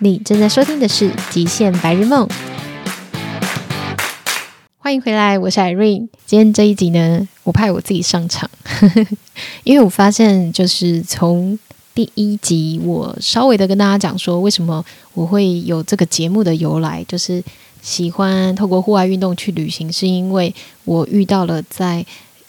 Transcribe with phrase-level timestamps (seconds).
[0.00, 2.24] 你正在收听的是《极限白日梦》，
[4.78, 6.06] 欢迎回来，我是 Irene。
[6.24, 8.48] 今天这一集呢，我派我自己上场，
[9.64, 11.58] 因为我发现，就是从
[11.96, 14.84] 第一集，我稍微的跟大家讲说，为什么
[15.14, 17.42] 我会有这个节目的由来，就是
[17.82, 20.54] 喜欢透过户外运动去旅行，是因为
[20.84, 22.06] 我遇到了在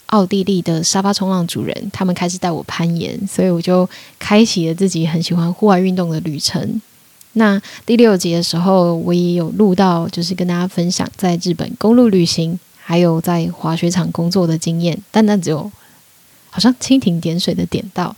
[0.07, 3.89] 奥地利的沙发冲浪主人，他们开始带我攀岩，所以我就
[4.19, 6.79] 开启了自己很喜欢户外运动的旅程。
[7.33, 15.71] 那第六集的时候，我也有录到，就是跟大家分享在日本公路旅行，还有在滑雪场工作的经验，但那只有
[16.49, 18.15] 好像蜻蜓点水的点到。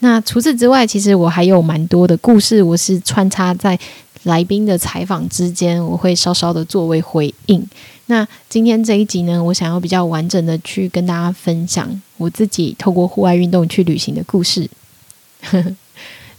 [0.00, 3.78] 那除此之外，其实我还有蛮多的故事，我是穿插在
[4.24, 7.64] 来宾的采访之间，我会稍稍的作为回应。
[8.06, 14.68] 那今天这一集呢，我想要比较完整的去跟大家分享我自己透过户外运动去旅行的故事。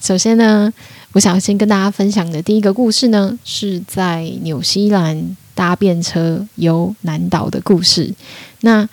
[0.01, 0.73] 首先呢，
[1.13, 8.13] 我想先跟大家分享的第一个故事呢，是在纽西兰搭便车游南岛的故事。
[8.61, 8.87] 那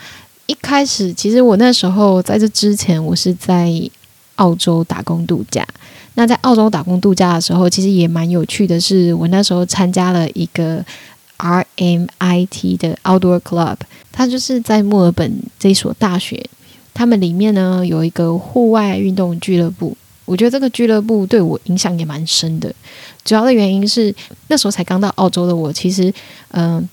[0.46, 3.72] 一开始，其实我那时候在这之前，我是在
[4.36, 5.66] 澳洲打工度假。
[6.14, 10.84] 那在澳洲打工度假的时候，其实也蛮有趣的是，我那时候参加了一个。
[11.38, 13.76] RMIT 的 Outdoor Club，
[14.10, 16.42] 它就是在墨尔本这所大学，
[16.94, 19.94] 他们里面呢有一个户外运动俱乐部。
[20.26, 22.70] 我觉得这个俱乐部对我影响也蛮深的。
[23.24, 24.14] 主要的原因是
[24.48, 26.12] 那时候才刚到澳洲的我，其实
[26.50, 26.86] 嗯、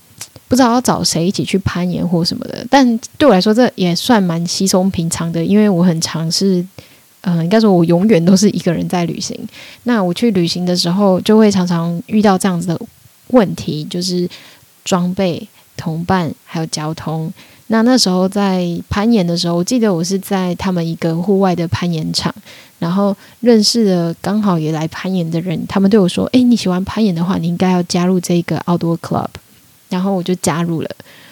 [0.48, 2.66] 不知道要找谁一起去攀岩或什么的。
[2.70, 6.66] 但对我来说，这也算蛮稀松平常的，因为我很尝试
[7.20, 9.38] 嗯、呃，应该说我永远都是一个人在旅行。
[9.82, 12.80] 那我去旅行的时候，就会常常遇到这样子的。
[13.28, 14.28] 问题就是
[14.84, 17.32] 装备、同伴还有交通。
[17.68, 22.34] 那那时候在攀岩的时候，我记得我是在他们一个户外的攀岩场，
[22.78, 25.66] 然后认识了刚好也来攀岩的人。
[25.66, 29.28] 他们对我说：“诶，你喜欢攀岩的话，你应该要加入这个 Outdoor Club。”
[29.88, 30.90] 然后我就加入了。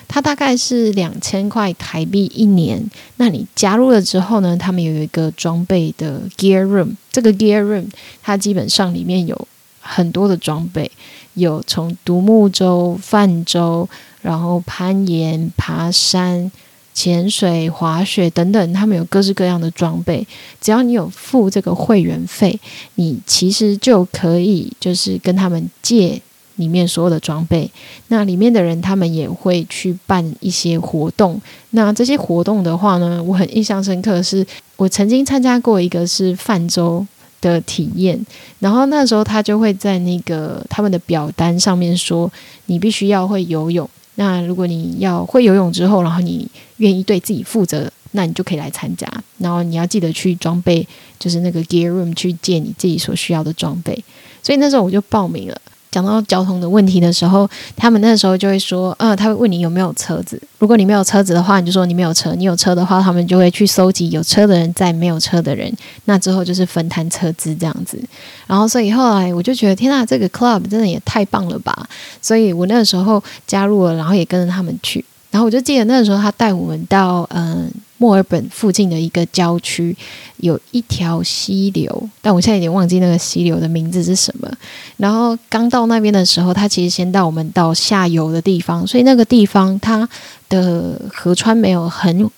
[0.09, 2.83] 它大概是两千块台币一年。
[3.17, 6.97] 那你加入了之后呢，他们有一个装备的 Gear Room。
[7.11, 7.87] 这个 Gear Room
[8.23, 9.49] 它基本上里面有
[9.81, 10.91] 很多的装备。
[11.35, 13.89] 有从独木舟、泛舟，
[14.23, 16.51] 然后攀岩、爬山、
[16.95, 20.27] 潜水、滑雪等等，他们有各式各样的装备。
[20.61, 22.59] 只要你有付这个会员费，
[22.95, 26.23] 你其实就可以就是跟他们借
[26.57, 27.71] 里面所有的装备。
[28.09, 31.39] 那里面的人他们也会去办一些活动。
[31.71, 34.47] 那这些活动的话呢，我很印象深刻是，
[34.77, 37.07] 我曾经参加过一个是泛舟。
[37.43, 38.25] 的体验，
[38.61, 42.31] 然后那时候他就会在那个他们的表单上面说，
[42.67, 43.91] 你必须要会游泳。
[44.17, 46.47] 那如果你要会游泳之后，然后你
[46.77, 49.07] 愿意对自己负责，那你就可以来参加。
[49.39, 50.87] 然后你要记得去装备，
[51.19, 54.05] 就是那个 gear room 去借你自己所需要的装备。
[54.43, 55.61] 所以那时候我就报名了。
[55.93, 60.41] 讲到交通的问题的时候，他们那时候就会说，嗯，他会问你有没有车子。
[60.59, 62.35] 如果你没有车子的话，你就说你没有车。
[62.35, 65.73] 你有车的话，他们就会去搜集有车的人在没有车的人。
[66.07, 68.03] 那之后就是分摊车资这样子。
[68.47, 71.87] 然后所以后来我就觉得，天呐，这个 club 真的也太棒了吧！
[72.23, 75.05] 所以我那个时候加入了，然后也跟着他们去。
[75.31, 77.71] 然后我就记得那时候他带我们到嗯。
[78.03, 79.97] 墨尔本附近的一个郊区
[80.39, 84.53] 有一条溪流，但我现在有点忘记那个溪流的名字是什么。
[84.97, 90.09] 然后刚到那边的时候，他其实先带我们到下游的地方，所以那个地方它
[90.49, 92.29] 的河川没有很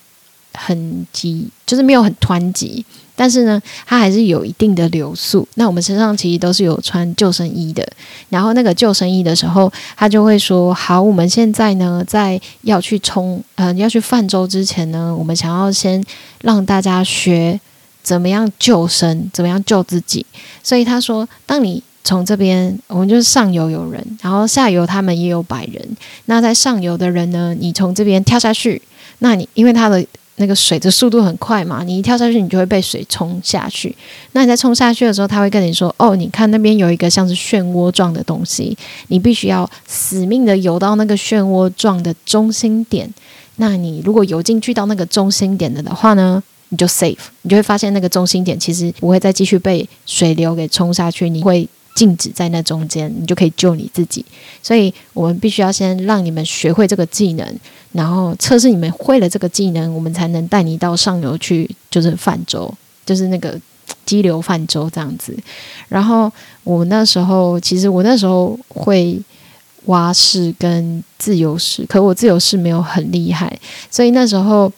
[0.53, 2.85] 很急，就是没有很湍急。
[3.17, 5.47] 但是呢，它还是有一定的流速。
[5.55, 7.87] 那我们身上其实都是有穿救生衣的。
[8.29, 16.03] 然后那个救生衣的时候，他就会说：“好，我们现在呢，在要去冲，呃，要去泛舟之前呢，我们想要先
[16.43, 17.61] 让大家学
[18.03, 20.27] 怎么样救生，怎么样救自己。
[20.63, 25.97] 所以他说，当你从这边，我们就是上游有人，然后下游他们也有百人。
[26.25, 28.83] 那在上游的人呢，你从这边跳下去，
[29.21, 30.05] 那你因为他的。
[30.37, 33.95] 那个水的速度很快嘛，你一跳下去，你就会被水冲下去。
[34.33, 38.77] 那你在冲下去的时候，他会跟你说：“哦，你看那边有一个像是漩涡状的东西，
[39.09, 43.09] 你必须要死命的游到那个漩涡状的中心点。
[43.57, 54.25] 那你如果游进去到那个中心点的的话呢，你就 safe，你就会发现那个中心点其实不会再继续被水流给冲下去，你会。”静止在那中间，你就可以救你自己。
[54.63, 57.47] 所以我们必须要先让你们学会这个技能，
[57.93, 62.73] 然后测试你们会了这个技能，我们才能带你到上游去，就是泛舟，
[63.07, 63.57] 就是那个
[64.05, 65.37] 激流泛舟这样子。
[65.89, 66.31] 然后
[66.65, 69.17] 我那时候，其实我那时候会
[69.85, 73.57] 蛙式跟自由式，可我自由式没有很厉害，
[73.91, 74.73] 所以那时候，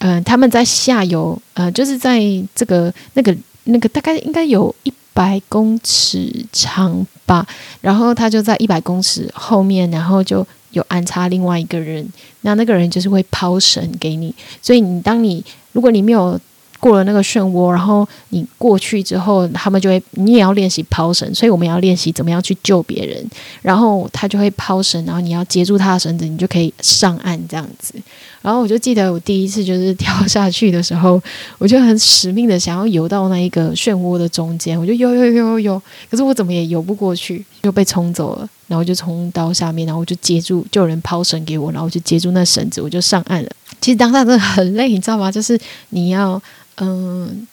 [0.00, 2.20] 嗯、他们在下游，呃，就是在
[2.54, 3.34] 这个那个
[3.64, 4.92] 那个大概应该有一。
[5.20, 7.46] 百公尺长吧，
[7.82, 12.08] 然后他就在一百公尺后面，然后就有安插另外一个人，
[12.40, 16.40] 那那个人就是会抛绳给你，所以你当你如果你没有。
[16.80, 23.24] 过了那个漩涡，然后你过去之后，他们就会，你也要练习抛绳，所以我们要练习怎么样去救别人。
[23.60, 27.94] 然后他就会抛绳，然后你要接住他的绳子，你就可以上岸这样子。
[28.40, 31.22] 然后我就记得我第一次就是跳下去的时候，
[31.58, 38.48] 我就很使命的想要游到那一个漩涡的中间，我就游游游游游，可是我怎么也游不过去，就被冲走了。
[38.66, 43.50] 然后就冲到下面，然后我就接住，就有人抛绳给我，然后我就接住那绳子，我就上岸了。
[43.80, 45.30] 其实当下真的很累，你知道吗？
[45.30, 45.58] 就是
[45.90, 46.40] 你要。
[46.80, 47.46] 嗯，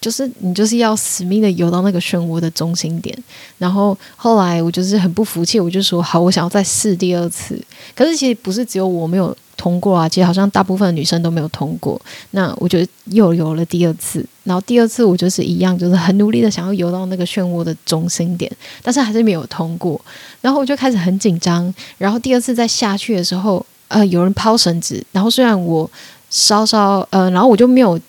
[0.00, 3.16] 就是你就是要死命的游到那个漩涡的中心点，
[3.58, 7.62] 然后后来我就是很不服气，我就说好，我想要再试第二次。
[7.94, 12.00] 可是其实不是只有我没有通过啊，其实好像大部分女生都没有通过。
[12.30, 18.50] 那我就又游了第二次，然后第二次我就是一样，就是很努力的想要游到那个漩涡的中心点，
[18.82, 20.00] 但是还是没有通过。
[20.40, 21.72] 然后我就开始很紧张。
[21.98, 25.90] 然后第二次再下去的时候，呃，有人抛绳子，然后虽然我
[26.30, 28.00] 稍稍呃，然后我就没有。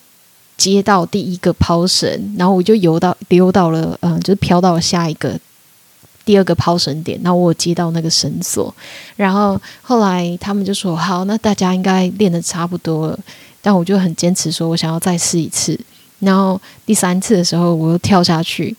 [0.62, 5.36] 接到第一个抛绳，然后我就游到溜到了，嗯，就是飘到了下一个
[6.24, 8.72] 第二个抛绳点，然后我接到那个绳索，
[9.16, 13.20] 然后后来他们就说好，那大家应该练的差不多了，
[13.60, 15.76] 但我就很坚持说我想要再试一次，
[16.20, 18.76] 然后第三次的时候我又跳下去，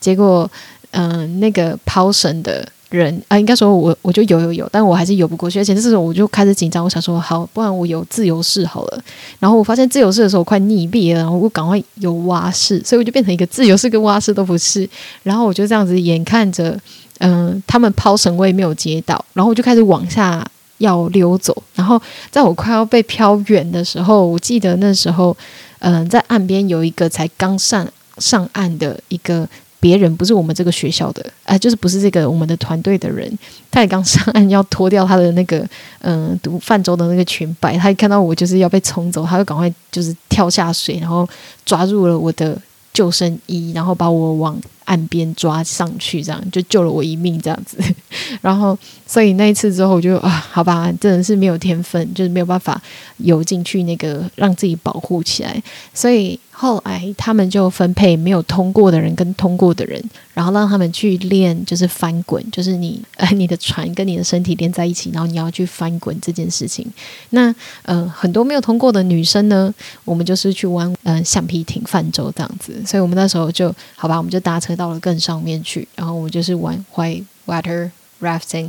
[0.00, 0.50] 结果
[0.90, 2.66] 嗯，那个抛绳的。
[2.90, 9.02] 人啊，应该说我我就游游游，但我还是游不过去，而且这时候我就开始紧张，我想说好，不然我游自由式好了。
[9.38, 14.88] 然后我发现自由式的时候快溺毙了，然后我赶快游蛙式，所以我就变成一个自由式跟蛙式都不是。
[15.22, 16.76] 然后我就这样子眼看着，
[17.18, 20.44] 嗯、他们抛绳我也没有接到，然后我就开始往下
[20.78, 21.56] 要溜走。
[21.76, 22.00] 然后
[22.30, 25.36] 在我快要被飘远的时候，我记得那时候，
[25.78, 27.86] 嗯、在岸边有一个才刚上
[28.18, 29.48] 上岸的一个。
[29.80, 33.28] 别人不是我们这个学校的，哎、就是不是这个我们的团队的人，
[33.70, 35.66] 他也刚上岸要脱掉他的那个，
[36.00, 41.26] 嗯、毒，泛舟的那个裙摆，他一看到我就是要被冲走，他就赶快就是跳下水，然后
[41.64, 42.56] 抓住了我的
[42.92, 44.60] 救生衣，然后把我往
[44.90, 47.78] 岸边抓上去，这样就救了我一命，这样子。
[48.42, 48.76] 然后，
[49.06, 52.82] 所以那一次之后，我就啊，好吧，真的是没有天分，就是没有办法
[53.18, 55.62] 游进去那个让自己保护起来，
[55.94, 56.38] 所以。
[56.52, 59.98] 后来他们就分配没有通过的人跟通过的人，
[60.34, 66.86] 然后让他们去练，就是翻滚，就是你呃 你的船跟你的身体连在一起，然后你要去翻滚这件事情。
[67.30, 67.54] 那
[67.84, 69.72] 呃很多没有通过的女生呢，
[70.04, 72.74] 我们就是去玩嗯、呃、橡皮艇泛舟这样子。
[72.84, 77.90] 所以我们那时候就好吧，我们就搭车到了更上面去，然后我就是玩 white water
[78.20, 78.68] rafting，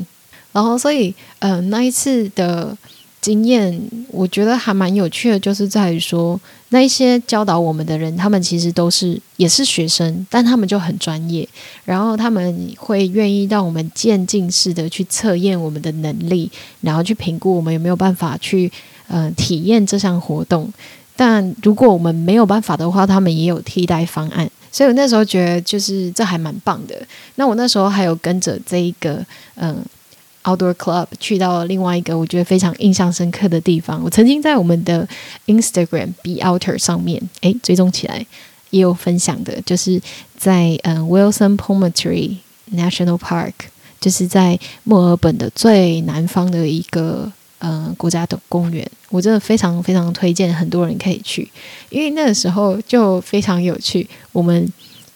[0.52, 2.78] 然后所以呃那一次的。
[3.22, 3.80] 经验
[4.10, 11.48] 我觉得还蛮有趣的，就是在于说，那一些教导我们的人，他们其实都是也是学生，但他们就很专业，
[11.86, 16.50] 然后他们会愿意让我们渐进式的去测验我们的能力，
[16.82, 18.72] 然后去评估我们有没有办法去
[19.08, 20.74] 呃体验这项活动。
[21.16, 24.50] 但如果我们没有办法的话，他们也有替代方案。
[24.72, 26.96] 所以我那时候觉得就是这还蛮棒的。
[27.36, 29.26] 那我那时候还有跟着这一个
[29.56, 29.84] 嗯。
[30.44, 34.02] Outdoor Club 去到另外一个我觉得非常印象深刻的地方。
[34.04, 35.08] 我曾经在我们的
[35.46, 38.26] Instagram Be Outer 上面，诶，追踪起来
[38.72, 40.02] 也有分享的，就是
[40.36, 42.38] 在嗯 Wilson Promontory
[42.74, 43.54] National Park，
[44.00, 48.86] 就是在墨尔本的最南方的一个呃国家的公园。
[49.10, 51.50] 我真的非常非常推荐很多人可以去，
[51.90, 54.06] 因为那个时候就非常有趣。
[54.34, 54.68] 我们。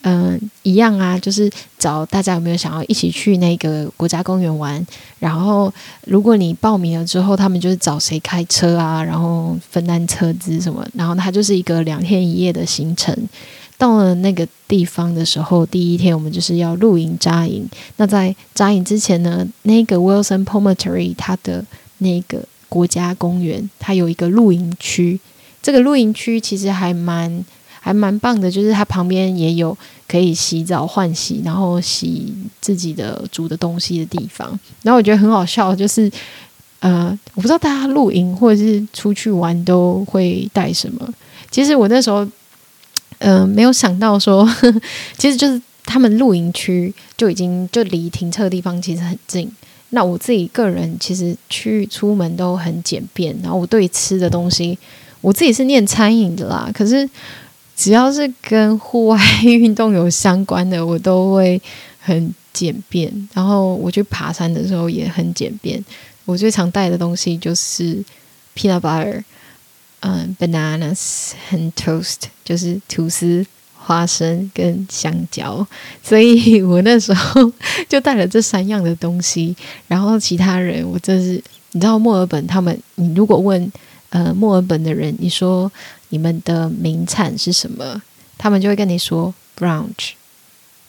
[0.07, 1.49] 嗯，一样啊，就是
[1.79, 4.85] 找大家有没有想要一起去那个国家公园玩。
[5.17, 5.73] 然后，
[6.05, 10.87] 如果你报名了之后，他们就是找谁开车啊，然后分担车资什么。
[10.93, 13.17] 然后，它就是一个两天一夜的行程。
[13.79, 17.67] 到了那个地方的时候，第一天我们就是要露营扎营。
[17.97, 21.65] 那在扎营之前呢，那个 Wilson Promontory 它的
[21.99, 25.19] 那个国家公园，它有一个露营区。
[25.61, 27.45] 这个露营区其实还蛮。
[27.85, 34.59] 还蛮棒的，就是它旁边也有可以洗澡换洗，然后洗自己的煮的东西的地方。
[34.81, 36.11] 然后我觉得很好笑，就是
[36.79, 41.07] 呃，我不知道大家露营或者是出去玩都会带什么。
[41.51, 42.27] 其实我那时候
[43.19, 44.49] 嗯、没有想到说，
[45.19, 49.47] 其实就是他们露营区就已经就离停车的地方其实很近。
[49.89, 54.77] 那我自己个人其实去出门都很简便，然后我对吃的东西，
[55.21, 57.09] 我自己是念餐饮的啦，可是。
[57.77, 61.61] 只要是跟户外运动有相关的，我都会
[61.99, 63.11] 很简便。
[63.33, 65.83] 然后我去爬山的时候也很简便。
[66.23, 68.01] 我最常带的东西就是
[68.55, 69.21] peanut butter，
[69.99, 72.15] 嗯，bananas and toast，
[72.45, 73.45] 就是吐司、
[73.85, 75.65] 花生跟香蕉，
[76.01, 77.51] 所以 我那时候
[77.87, 79.55] 就带了这三样的东西。
[79.87, 81.33] 然后其他人，我真是
[81.73, 83.71] 你知道墨尔本他们，你如果问
[84.09, 85.71] 呃墨尔本的人，你说
[86.09, 88.01] 你们的名产是什么，
[88.39, 90.13] 他们就会跟你说 brunch，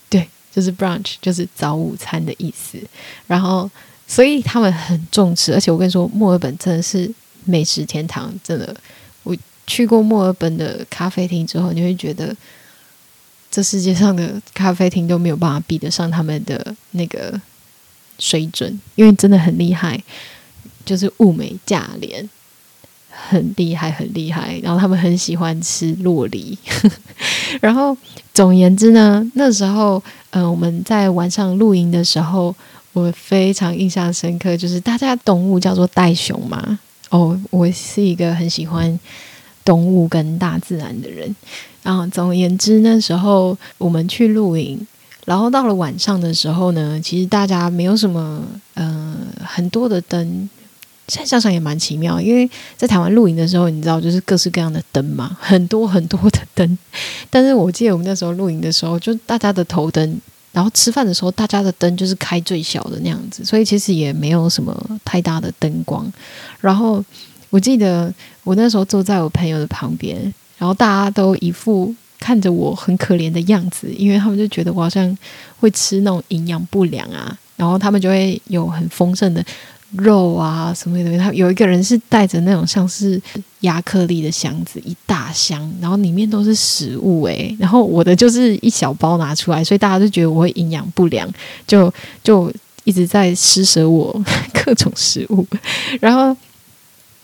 [0.08, 2.78] 对，就是 brunch，就是早午餐的意思。
[3.26, 3.70] 然后
[4.08, 7.12] 所以他们很重视，而且我跟你说，墨尔本真的是
[7.44, 8.74] 美食天堂，真的。
[9.22, 9.36] 我
[9.66, 12.34] 去过墨尔本的咖啡厅之后，你会觉得。
[13.56, 17.40] 这世界上的咖啡厅都没有办法比得上他们的那个
[18.18, 19.98] 水准，因为真的很厉害，
[20.84, 22.28] 就是物美价廉，
[23.08, 24.60] 很厉害，很厉害。
[24.62, 26.58] 然后他们很喜欢吃洛梨，
[27.62, 27.96] 然后
[28.34, 32.54] 总言之呢，那时候，嗯、我们在晚上露营的时候，
[32.92, 36.78] 我非常印象深刻，就是大家动物叫做袋熊嘛。
[37.08, 39.00] 哦，我是一个很喜欢
[39.66, 41.36] 动物跟大自然的人。
[41.82, 44.80] 啊，总而言之，那时候我们去露营，
[45.26, 48.42] 然后到了晚上的时候呢，其实大家没有什么，
[48.74, 50.48] 呃，很多的灯。
[51.08, 56.78] 现在想想也蛮奇妙，因为在台湾露营的时候，你知道，就是各式各样的灯嘛， 很多很多的灯。
[57.30, 60.20] 但是我记得我们那时候露营的时候，就大家的头灯，
[60.50, 66.12] 然后吃饭的时候，大家的灯就是开最小的那样子，所以其实也没有什么太大的灯光。
[66.60, 67.04] 然后
[67.56, 68.12] 我记得
[68.44, 70.14] 我那时候坐在我朋友的旁边。
[70.58, 75.16] 然后大家都一副看着我很可怜的样子，因为他们就觉得我好像
[75.58, 77.34] 会吃那种营养不良啊。
[77.56, 79.42] 然后他们就会有很丰盛的
[79.92, 81.18] 肉啊什么的。
[81.18, 83.20] 他有一个人是带着那种像是
[83.60, 87.56] 亚克力的箱子，一大箱，然后里面都是食物诶。
[87.58, 91.26] 然后我的就是一小包拿出来，所以大家就觉得我会营养不良，
[91.66, 92.52] 就就
[92.84, 94.22] 一直在施舍我
[94.52, 95.46] 各种食物，
[96.00, 96.36] 然后。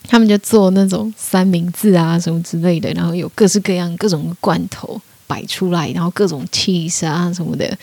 [0.07, 7.77] 他们就做那种三明治啊什么之类的，然后有各式各样各种罐头摆出来，然后各种 cheese 啊什么的，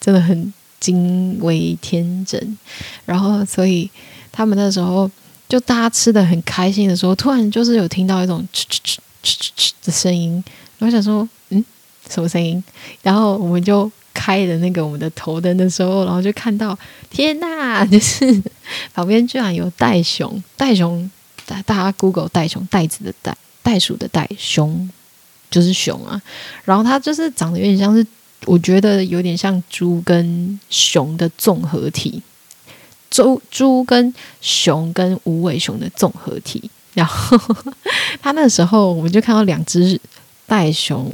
[0.00, 2.58] 真的很惊为天人。
[3.04, 3.90] 然后，所以
[4.30, 5.10] 他们那时候
[5.48, 10.42] 就大家吃的很开心的时候，突然就是有听到一种哧哧哧哧哧哧的声音，
[10.78, 11.64] 然后想说，嗯，
[12.08, 12.62] 什么声音？
[13.02, 13.90] 然后我们就。
[14.12, 16.76] 开的那个我们的头灯的时候，然后就看到，
[17.10, 18.42] 天呐，就是
[18.92, 21.08] 旁边居然有袋熊，袋熊。
[21.66, 24.90] 大家 Google 袋熊，袋子的袋，袋鼠的袋，熊
[25.50, 26.20] 就是熊啊。
[26.64, 28.06] 然后它就是长得有点像是，
[28.46, 32.22] 我觉得有点像猪跟熊的综合体，
[33.10, 36.70] 猪猪跟熊跟无尾熊的综合体。
[36.94, 37.38] 然后
[38.20, 40.00] 他那时候我们就看到两只
[40.46, 41.12] 袋熊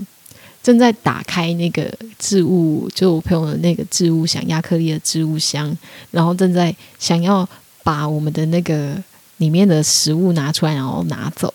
[0.63, 5.77] 正在打开那个置物，就我朋友的那个置物箱，亚克力的置物箱，
[6.11, 7.49] 然后正在想要
[7.83, 9.03] 把我们的那个。
[9.39, 11.53] 里面的食物拿出来，然后拿走。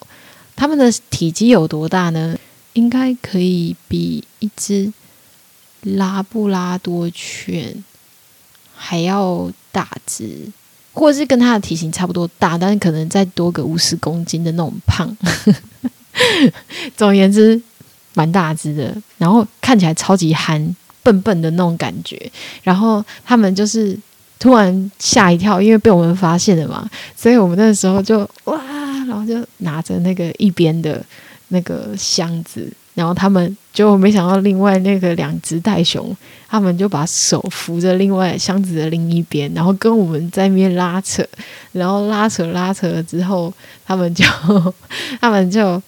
[0.56, 2.38] 它们的体积有多大呢？
[2.74, 4.94] 应该可以比一只
[5.82, 7.84] 拉布拉多犬
[8.76, 10.50] 还要大只，
[10.94, 15.18] 或者是跟它的体型差不多大，但是可能再多个五十公斤的那种胖。
[16.96, 17.60] 总而言之，
[18.14, 22.32] 蛮大只的，然后看起来超级憨，笨笨的那种感觉。
[22.62, 23.98] 然后他们就是。
[24.42, 28.60] 突然吓一跳，因为被我们发现了嘛，所以我们那时候就哇，
[29.08, 31.00] 然后就拿着那个一边的
[31.50, 36.18] 那个箱子，然后他们就没想到另外那个两只袋熊，
[36.50, 41.24] 他们就把手扶着另外箱子的另一边，然后跟我们在那边拉扯，
[41.74, 43.54] 然后拉扯拉扯了之后，
[43.86, 44.26] 他们就
[45.22, 45.80] 他们就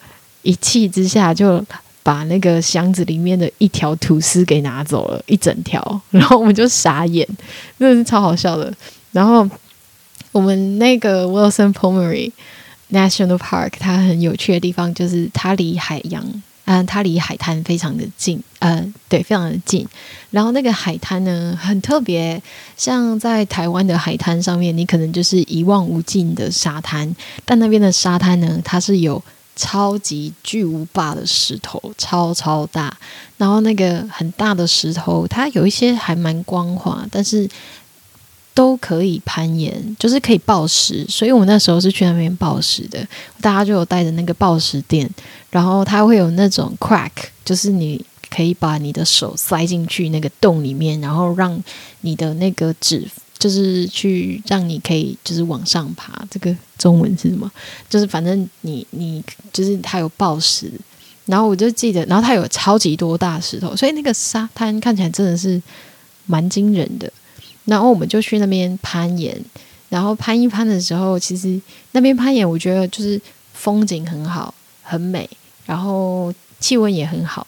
[0.43, 1.65] 一气之下就。
[2.03, 5.81] 把那个箱子里面的一条吐司给拿走了，一整条，
[6.11, 7.25] 然后我们就傻眼，
[7.79, 8.71] 真的是超好笑的。
[9.13, 9.49] 然后
[10.33, 12.29] 我们那个 Wilson Pomeroy
[12.91, 16.25] National Park，它很有趣的地方就是它离海洋，
[16.65, 19.87] 嗯、它离海滩非常的近，呃，对，非常的近。
[20.31, 22.41] 然后那个海滩呢，很特别，
[22.75, 29.23] 像在台湾的海滩上面，你可能就是一望无尽的沙滩，但那边的沙滩呢，它是有。
[29.55, 32.95] 超级巨无霸的石头，超超大。
[33.37, 37.49] 然后那个很大的石头，它有一些还蛮光滑，但是
[38.53, 41.05] 都可以攀岩，就是可以抱石。
[41.09, 43.05] 所以我那时候是去那边抱石的，
[43.41, 45.09] 大家就有带着那个抱石垫，
[45.49, 47.11] 然后它会有那种 crack，
[47.43, 51.61] 就是你可以把你的手塞进去那个洞里面，然后让
[52.01, 53.07] 你的那个指。
[53.43, 57.51] 就是去让你可以就是往上爬，这个中文是什么？
[57.89, 59.21] 就是反正你你
[59.51, 60.71] 就是它有暴石，
[61.25, 65.61] 然后我就记得，然后它有超级多大石头，所以那个沙滩看起来真的是
[66.25, 67.11] 蛮惊人的。
[67.65, 69.37] 然后我们就去那边攀岩，
[69.89, 71.59] 然后攀一攀的时候，其实
[71.91, 73.19] 那边攀岩我觉得就是
[73.51, 75.29] 风景很好，很美，
[75.65, 77.45] 然后气温也很好。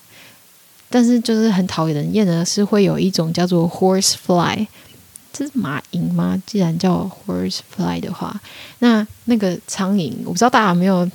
[0.89, 4.67] 但是就是很讨人厌的是会有一种叫做 horse fly，
[5.37, 6.41] 这是马蝇吗？
[6.45, 8.33] 既然叫 horse fly 的话，
[8.79, 11.09] 那那个苍蝇，我不知道大家有没有。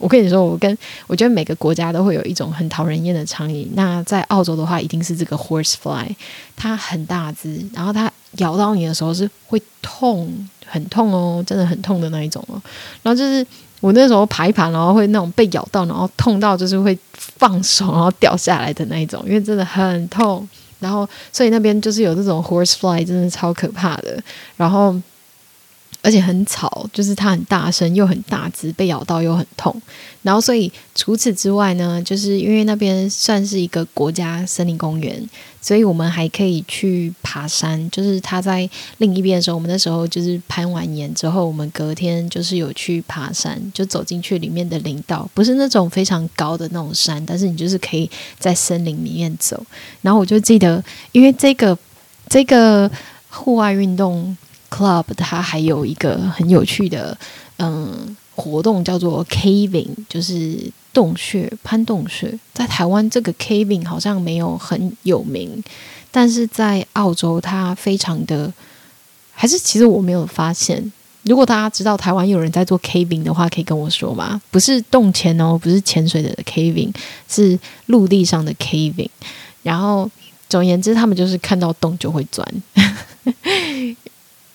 [0.00, 3.66] 我跟你说，我跟我觉得每个国家都会有一种很讨人厌的苍蝇。
[3.74, 6.06] 那在澳洲的话，一定是这个 horsefly，
[6.54, 12.62] 它很大只，然后它咬到你的时候是会痛，很痛哦，真的很痛的那一种哦。
[13.02, 13.44] 然后就是
[13.80, 20.48] 我那时候爬一爬，然后会那种被咬到，然后痛到就是会放手，然后掉下来的那一种，因为真的很痛。
[20.78, 24.22] 然后所以那边就是有这种 horsefly，真的超可怕的。
[24.56, 24.94] 然后。
[26.00, 29.82] 而且很吵，就是它很大声，又很大只，被咬到又很痛。
[30.22, 35.28] 然后，所以除此之外呢，就是因为那边算是一个国家森林公园，
[35.60, 37.90] 所以我们还可以去爬山。
[37.90, 49.64] 就是他在另一边的时候，我们那时候就是攀完岩之后，我们隔天就是有去爬山，就走进去里面的林道，不是那种非常高的那种山，但是你就是可以在森林里面走。
[50.02, 51.76] 然后我就记得，因为这个
[52.28, 52.90] 这个
[53.28, 54.36] 户外运动。
[54.70, 57.16] Club 它还有一个很有趣的
[57.56, 62.38] 嗯活动叫做 caving，就是洞穴攀洞穴。
[62.54, 65.62] 在台湾这个 caving 好像没有很有名，
[66.10, 68.52] 但是在澳洲它非常的，
[69.32, 70.92] 还是其实我没有发现。
[71.24, 74.40] 如果大家知道台湾有人在做 caving 的话，可以跟我说吗？
[74.50, 76.94] 不是洞潜哦，不是潜水的 caving，
[77.28, 79.10] 是陆地上的 caving。
[79.64, 80.08] 然后
[80.48, 82.46] 总而言之，他们就是看到洞就会钻。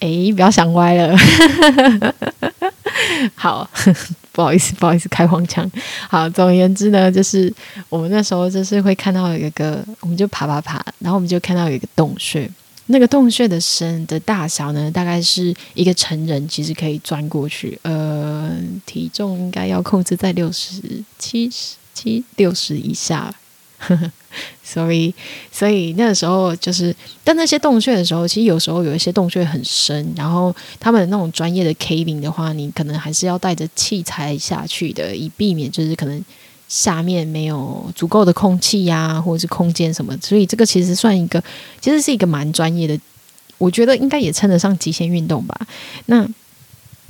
[0.04, 1.16] 诶，不要想歪了。
[3.36, 3.70] 好，
[4.34, 5.70] 不好意思，不好意思，开黄腔。
[6.10, 7.52] 好，总而言之呢，就是
[7.88, 12.50] 我们那时候就是会看到有一个，我们就爬爬爬，然后我们就看到有一个洞穴。
[12.88, 17.80] 那个洞穴的深的大小呢，大概是一个成人其实可以钻过去。
[17.84, 18.54] 呃，
[18.86, 20.82] 体重应该要控制在六十
[21.18, 23.34] 七十七六十以下。
[24.64, 25.14] 所以，
[25.52, 36.24] 所以那个时候就是，但那些洞穴的时候，其实有时候有一些洞穴很深，然后他们那种专业的 K 零的话，你可能还是要带着器材下去的，以避免就是可能
[36.68, 40.18] 下面没有足够的空气呀、或者是空间什么。
[40.20, 41.44] 所以这个其实算一个，
[41.80, 43.00] 其实是一个蛮专业的，
[43.60, 45.56] 我觉得应该也称得上极限运动吧。
[46.08, 46.28] 那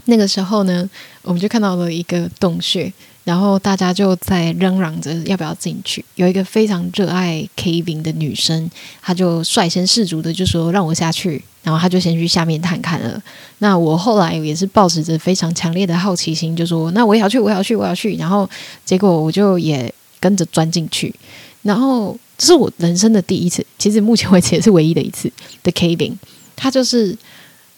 [0.06, 0.90] 那个时候呢，
[1.22, 2.92] 我们就看到了一个洞穴。
[3.24, 6.04] 然后大家就在嚷嚷着要不要进去。
[6.16, 8.70] 有一个非常热爱 caving 的女生，
[9.02, 13.22] 她就率先士卒的就说让我下去，然后她就先去下面探看了。
[13.60, 18.16] 那我后来也是抱持着非常强烈的好奇心，就说那我也要去，我也要去，我要去。
[18.18, 18.50] 然后
[18.84, 21.14] 结果我就也跟着钻进去。
[21.62, 25.32] 然后这是我人生的第一次，其实目前为止也是唯一的一次
[25.64, 26.14] 的 caving。
[26.58, 27.18] 它就是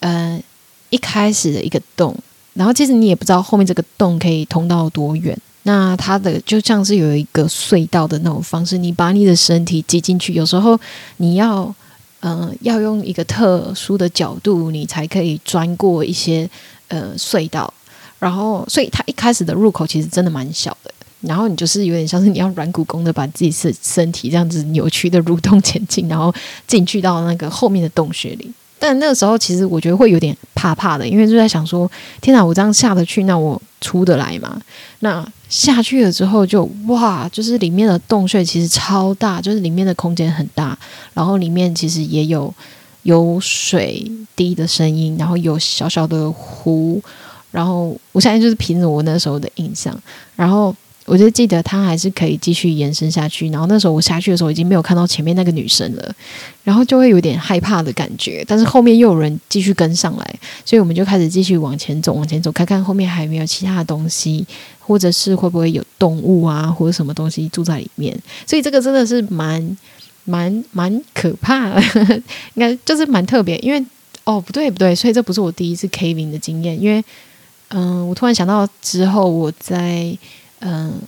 [0.00, 0.42] 呃
[0.90, 2.16] 一开始的一个洞。
[2.56, 10.78] 然后其实你也不知道后面这个洞可以通到多远，那它的就像是有一个隧道的那种方式，你把你的身体挤进去，有时候
[11.18, 11.74] 你要
[12.20, 16.48] 嗯、要用一个特殊的角度，你才可以钻过一些
[16.88, 17.72] 呃隧道。
[18.18, 20.90] 然后，所以它一开始的入口其实真的蛮小的，
[21.20, 26.34] 然后你就是有点像是你要软骨功的把自己身身体这样子扭曲的蠕动前进，然后
[26.66, 28.50] 进去到那个后面的洞穴里。
[28.86, 34.60] 但那个时候，其实我觉得会有点怕怕的，因为就在想说：天哪，我这样下得去，那我出得来吗？
[35.00, 40.78] 那下去了之后就，就哇，就是里面的洞穴其实超大，就是里面的空间很大，
[41.12, 42.54] 然后里面其实也有
[43.02, 47.02] 有水滴的声音，然后有小小的湖，
[47.50, 49.92] 然后我现在就是凭着我那时候的印象，
[50.36, 50.72] 然后。
[51.06, 56.14] 我就记得它还是可以继续延伸下去，然后那时候我下去的时候已经没有看到前面那个女生了，
[56.64, 58.44] 然后就会有点害怕的感觉。
[58.46, 64.44] 但是后面又有人继续跟上来，所以我们就开始继续往前走，往前走，看看后面还有没有其他的东西，
[64.80, 68.16] 或者是会不会有动物啊，或者什么东西住在里面。
[68.44, 69.76] 所以这个真的是蛮
[70.24, 71.82] 蛮蛮可怕的，
[72.54, 73.56] 应该就是蛮特别。
[73.58, 73.80] 因为
[74.24, 77.04] 哦，不对不对，所以这不是我第一次 caving 的经验，因为
[77.68, 80.18] 嗯、我突然想到之后我在。
[80.60, 81.00] 嗯，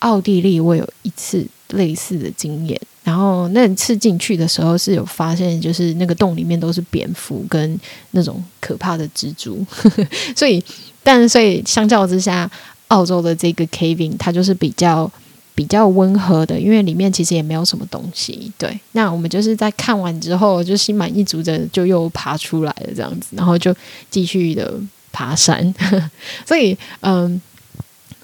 [0.00, 7.78] 奥地利我有一次类似的经验，然后那次进去的时候是有发现，就是那个洞里面都是蝙蝠跟
[8.10, 9.64] 那种可怕的蜘蛛，
[10.36, 10.62] 所以，
[11.02, 12.50] 但所以相较之下，
[12.88, 15.10] 澳洲的这个 caving 它就是比较
[15.54, 18.52] 比较温和的，因为里面其实也没有什么东西。
[18.58, 23.74] 对，那我们就是在看完之后就心满意足的就又爬出来了这样子，然后就
[24.10, 24.74] 继续的
[25.12, 25.74] 爬山，
[26.46, 27.40] 所以嗯。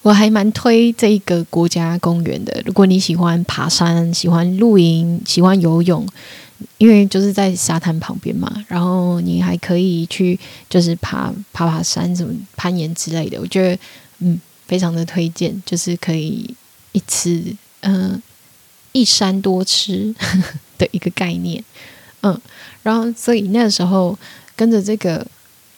[0.02, 2.62] 我还蛮推这一个国家公园的。
[2.64, 6.06] 如果你喜欢爬山、喜欢露营、喜欢游泳，
[6.78, 13.38] 因为就是在沙滩旁边嘛，然后你还可以去就是爬爬爬山、什么攀岩之类的。
[13.40, 13.78] 我觉得
[14.20, 16.54] 嗯，非常的推荐，就是可以
[16.92, 17.42] 一次
[17.82, 18.22] 嗯、
[18.92, 20.14] 一山多吃
[20.78, 21.62] 的一个概念，
[22.22, 22.38] 嗯，
[22.82, 24.18] 然后所以那个时候
[24.56, 25.26] 跟着这个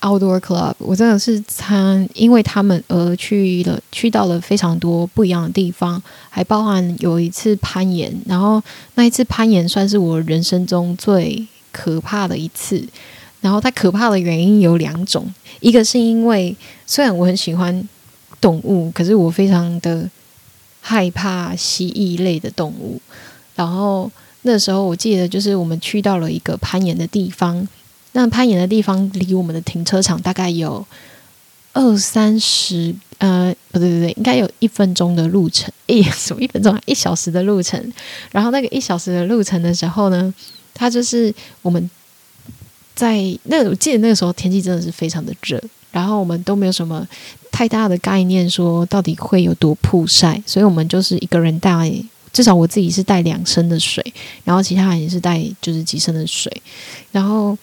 [0.03, 8.63] Outdoor Club，我真的是参，因为他们而去了，去到了非常多不一样的地方，还包含有一次攀岩，然后
[8.97, 12.87] 那一次攀岩算是我人生中最可怕的一次，
[13.41, 17.89] 然后它可怕的原因有两种，一个是因为虽然我很喜欢
[18.41, 20.11] 动物，可是我非常的。
[20.85, 23.01] 害怕蜥蜴类的动物，
[23.55, 24.11] 然后
[24.41, 27.69] 那时候我记得就是我们去到了一个攀岩的地方，
[28.13, 30.87] 那攀岩的地方离我们的停车场大概有
[31.73, 36.79] 二三十，呃，不对不对，应该有一分钟的路程， 一，什么一分钟？
[36.87, 37.93] 一小时的路程。
[38.31, 40.33] 然后那个一小时的路程的时候呢，
[40.75, 41.91] 它就是我们
[42.95, 45.63] 在那我记得那个时候天气真的是非常的热。
[45.91, 47.07] 然后我们都没有什么
[47.51, 51.93] 太大的概念，说到底会有多曝晒，所以我们就是一个人带，
[52.33, 54.03] 至少我自己是带两升的水，
[54.43, 56.51] 然后其他人也是带就是几升的水，
[57.11, 57.55] 然后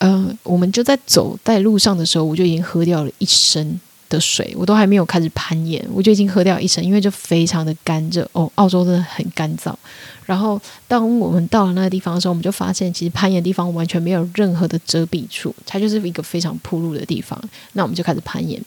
[0.00, 9.74] 呃，我们就在走在路上的时候，我就已经喝掉了一升的水，我都还没有开始攀岩，我就已经喝掉一升，因为就非常的干热哦，澳洲真的很干燥。
[10.24, 17.38] 然后，当我们到了那个地方的时候，我们就发现，其实攀岩的地方完全没有任何的遮蔽处，它就是一个非常铺路的地方。
[17.74, 18.62] 那我们就开始攀岩，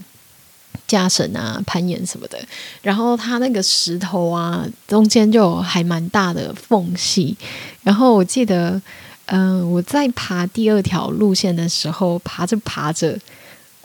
[0.86, 2.38] 架绳啊，攀岩什么的。
[2.82, 7.36] 然后它那个石头啊，中间就还蛮大的缝隙。
[7.82, 8.82] 然后我记得，
[9.26, 13.18] 嗯、我在爬第二条路线的时候，爬着爬着，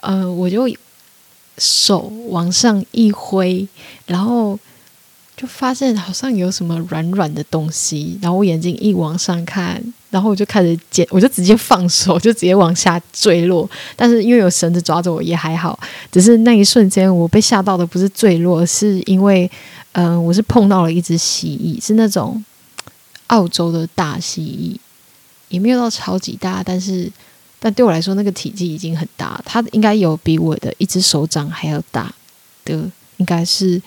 [0.01, 0.69] 呃，我就
[1.57, 3.67] 手往上一挥，
[4.05, 4.57] 然后。
[5.39, 13.65] 就发现好像有什么软软的东西，然后我眼睛一往上看，然后我就开始捡，我就直接放手，就直接往下坠落。
[13.95, 15.79] 但是因为有绳子抓着我，也还好。
[16.11, 19.49] 只是那一瞬间，我被吓到的不是坠落，是因为，
[19.93, 22.43] 嗯、我是碰到了一只蜥蜴，是那种
[23.27, 24.77] 澳洲的大蜥蜴，
[25.49, 27.11] 也没有到超级大，但是，
[27.59, 32.11] 但对我来说，那个体积已经很大，它应该有比我的一只手掌还要大
[32.65, 33.81] 的，应该是。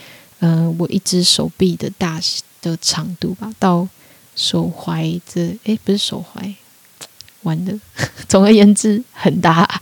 [0.44, 2.20] 嗯、我一只手臂的大
[2.60, 3.86] 的长度吧，到
[4.34, 6.52] 手踝这，诶，不是手踝，
[7.44, 7.78] 完了。
[8.26, 9.80] 总而言之，很大，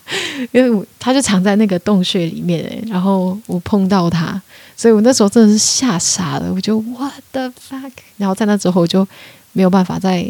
[0.52, 4.38] 因为我它就藏在那个洞穴里面，然后我碰到它，
[4.76, 9.08] 所以我那时候真的是吓傻了，我就 What the fuck，然后在那之后我就
[9.52, 10.28] 没有办法再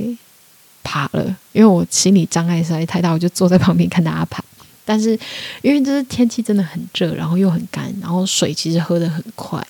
[0.83, 4.43] 爬了，因为我心理障碍实在太大，我就坐在旁边看大家爬。
[4.85, 5.17] 但是，
[5.63, 9.65] 因为就是天气真的很热，然后又很干，然后水其实喝得很快。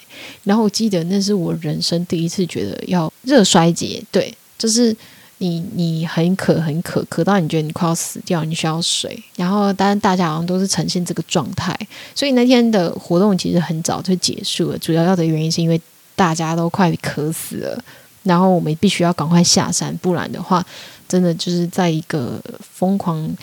[0.45, 4.97] 然后我记得那是我人生第一次觉得要热衰竭，对，就是
[5.39, 9.23] 你你很渴很渴，渴到你觉得你快要死掉，你需要水。
[9.37, 11.77] 然后，当然大家好像都是呈现这个状态，
[12.15, 14.79] 所以那天的活动其实很早就结束了。
[14.79, 15.79] 主要要的原因是因为
[16.17, 17.85] 大家都快渴死了，
[18.23, 20.65] 然后我们必须要赶快下山，不然的话，
[21.11, 23.37] 真的就是在一个疯狂。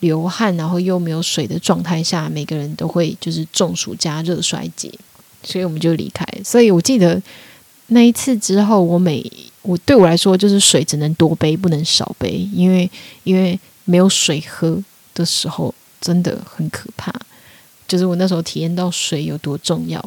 [0.00, 4.90] 流汗，然后又没有水的状态下，每个人都会就是中暑加热衰竭，
[5.42, 6.24] 所以我们就离开。
[6.42, 7.22] 所以我记得
[7.88, 9.22] 那一次之后，我每
[9.60, 12.90] 我对我来说就是水只能多杯，不能少杯，因为
[13.24, 17.12] 因为没有水喝的时候真的很可怕。
[17.86, 20.02] 就是我那时候体验到水有多重要。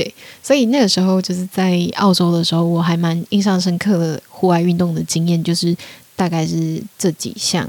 [0.00, 5.76] 对，所以那个时候就是在澳洲的时候，我还蛮印象深刻的户外运动的经验，就是
[6.16, 7.68] 大概是这几项。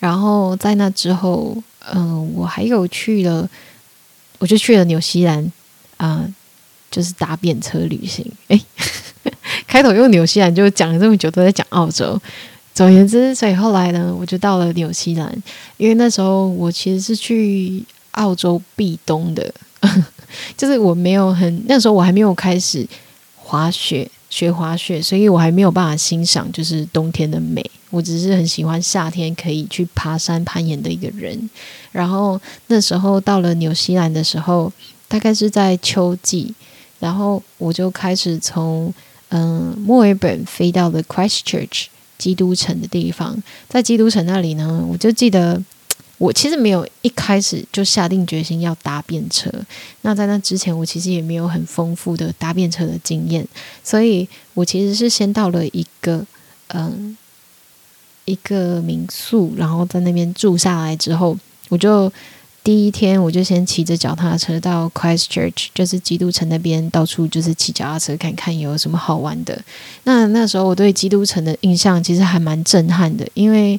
[0.00, 1.56] 然后在那之后，
[1.92, 3.48] 嗯、我还有去了，
[4.40, 5.52] 我就去了纽西兰，
[5.98, 6.28] 啊、
[6.90, 8.28] 就是搭便车旅行。
[8.48, 8.60] 诶，
[9.68, 12.20] 开头用纽西兰就讲了这么久，都在讲澳洲。
[12.74, 15.32] 总而言之，所以后来呢，我就到了纽西兰，
[15.76, 19.54] 因为那时候我其实是去澳洲避冬的，
[20.56, 22.86] 就是我没有很那时候我还没有开始
[23.36, 24.10] 滑雪。
[24.30, 27.64] 学滑雪，所以我还没有办法欣赏就是冬天的美。
[27.88, 31.48] 我只是很喜欢夏天可以去爬山攀岩的一个人。
[31.92, 34.70] 然后那时候到了纽西兰的时候，
[35.08, 36.54] 大概是在秋季，
[36.98, 38.92] 然后我就开始从
[39.30, 41.86] 嗯墨尔本飞到了 Christchurch
[42.18, 43.42] 基督城的地方。
[43.66, 45.64] 在基督城那里呢，我就记得。
[46.18, 49.48] 我其实没有一开始就下定决心要搭便车。
[50.02, 53.46] 那在那之前，我其实也没有很丰富的搭便车的经验，
[53.84, 56.26] 所以我其实是先到了一个
[56.74, 57.16] 嗯
[58.24, 62.12] 一个民宿，然后在那边住下来之后，我就
[62.64, 69.56] 第一天我就先骑着脚踏车到 Christchurch，就是基督城那边到处就是骑脚踏车看看有什么好玩的。
[70.02, 73.78] 那那时候我对基督城的印象其实还蛮震撼的，因为。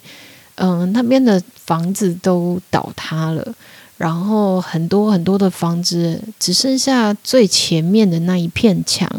[0.61, 3.55] 嗯，那边的房子都倒塌了，
[3.95, 9.09] 然后很多很多的房子只剩下最前面的那一片墙，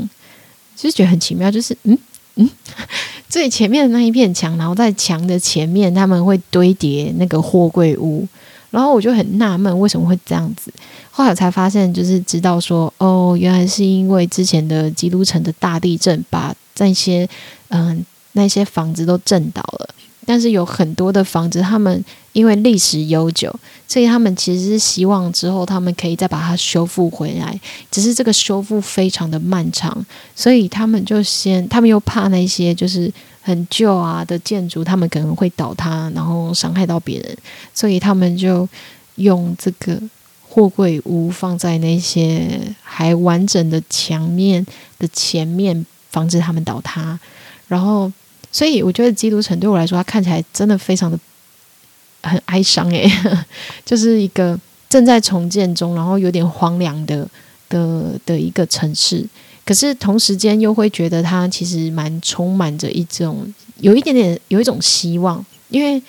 [0.77, 1.51] 就觉得很奇妙。
[1.51, 1.99] 就是，嗯，
[2.35, 2.51] 嗯，
[3.29, 8.29] 最前面的那一片墙，然后在墙的前面他们会堆叠那个货柜屋，
[8.71, 10.71] 然后我就很纳闷为什么会这样子。
[11.11, 17.27] 后来才发现，就是知道说，哦，原来是因为之前的基督城的大地震，把那些
[17.69, 19.95] 嗯、那些房子都震倒了。
[20.27, 23.53] 但是有很多的房子，他们因为历史悠久，
[23.89, 27.59] 所以他们其实是希望之后他们可以再把它修复回来。
[27.91, 30.05] 只是这个修复非常的漫长，
[30.37, 37.37] 所以他们就先，他们又怕那些就是很旧啊的建筑，他们可能会倒塌，然后伤害到别人，
[37.75, 38.69] 所以他们就
[39.17, 39.99] 用这个
[40.47, 44.65] 货柜屋放在那些还完整的墙面
[44.99, 47.19] 的前面，防止他们倒塌，
[47.67, 48.13] 然后。
[48.53, 51.19] 所以我觉得基督城对我来说，它看起来真的非常的
[52.23, 53.11] 很哀伤诶，
[53.85, 54.59] 就是一个
[54.89, 57.29] 正在重建中，然后有点荒凉的
[57.69, 59.27] 的的一个城市。
[59.65, 66.03] 可是同时间又会觉得它其实蛮充满着一种有一点点有一种希望，因为。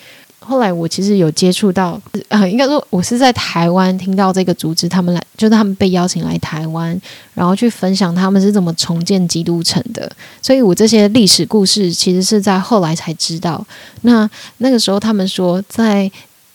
[0.44, 7.00] 后来我其实有接触到，呃，应该说我是在台湾听到这个组织，他们来就是他们被邀请来台湾，
[7.34, 10.10] 然后去分享他们是怎么重建基督城的。
[10.40, 13.64] 所以我这些历史故事其实是在后来才知道。
[14.02, 14.28] 那
[14.58, 16.10] 那个时候他们说在。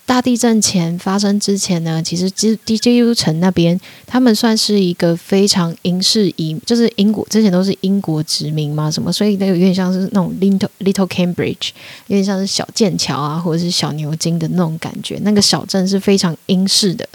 [0.08, 11.72] 大地震前发生之前呢，其实基基督城那边，他们算是一个非常英式移，就是英国之前都是英国殖民嘛，什么，所以那有点像是那种 little little Cambridge，
[12.08, 15.20] 有点像是小剑桥啊，或者是小牛津的那种感觉。
[15.24, 17.08] 那个小镇是非常英式的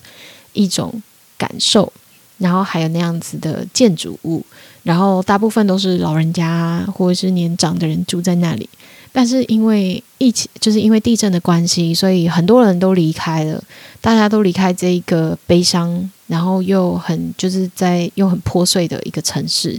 [0.52, 1.02] 一种
[1.38, 1.90] 感受，
[2.36, 4.44] 然后还有那样子的建筑物，
[4.82, 8.68] 然后大部分都是老人家或者是年长的人住在那里。
[9.12, 13.62] 但是因为疫情，就是因为地震的关系，所以很多人都离开了，
[14.00, 19.78] 大家都离开这一个悲伤，然后又很就是在又很破碎的一个城市。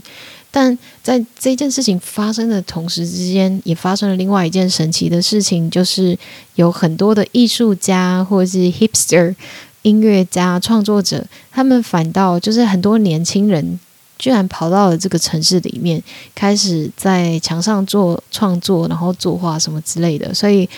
[0.52, 6.16] 但在这件事情发生的同时之间，也发生了另外一件神奇的事情，就是
[6.54, 9.34] 有很多的艺术家或者是 hipster
[9.82, 13.80] 音乐家创作者，他们反倒就是很多年轻人。
[14.20, 16.02] 居然跑到了这个城市里面，
[16.34, 20.34] 开始在墙上做创作，然后作画什么之类的。
[20.34, 20.70] 所以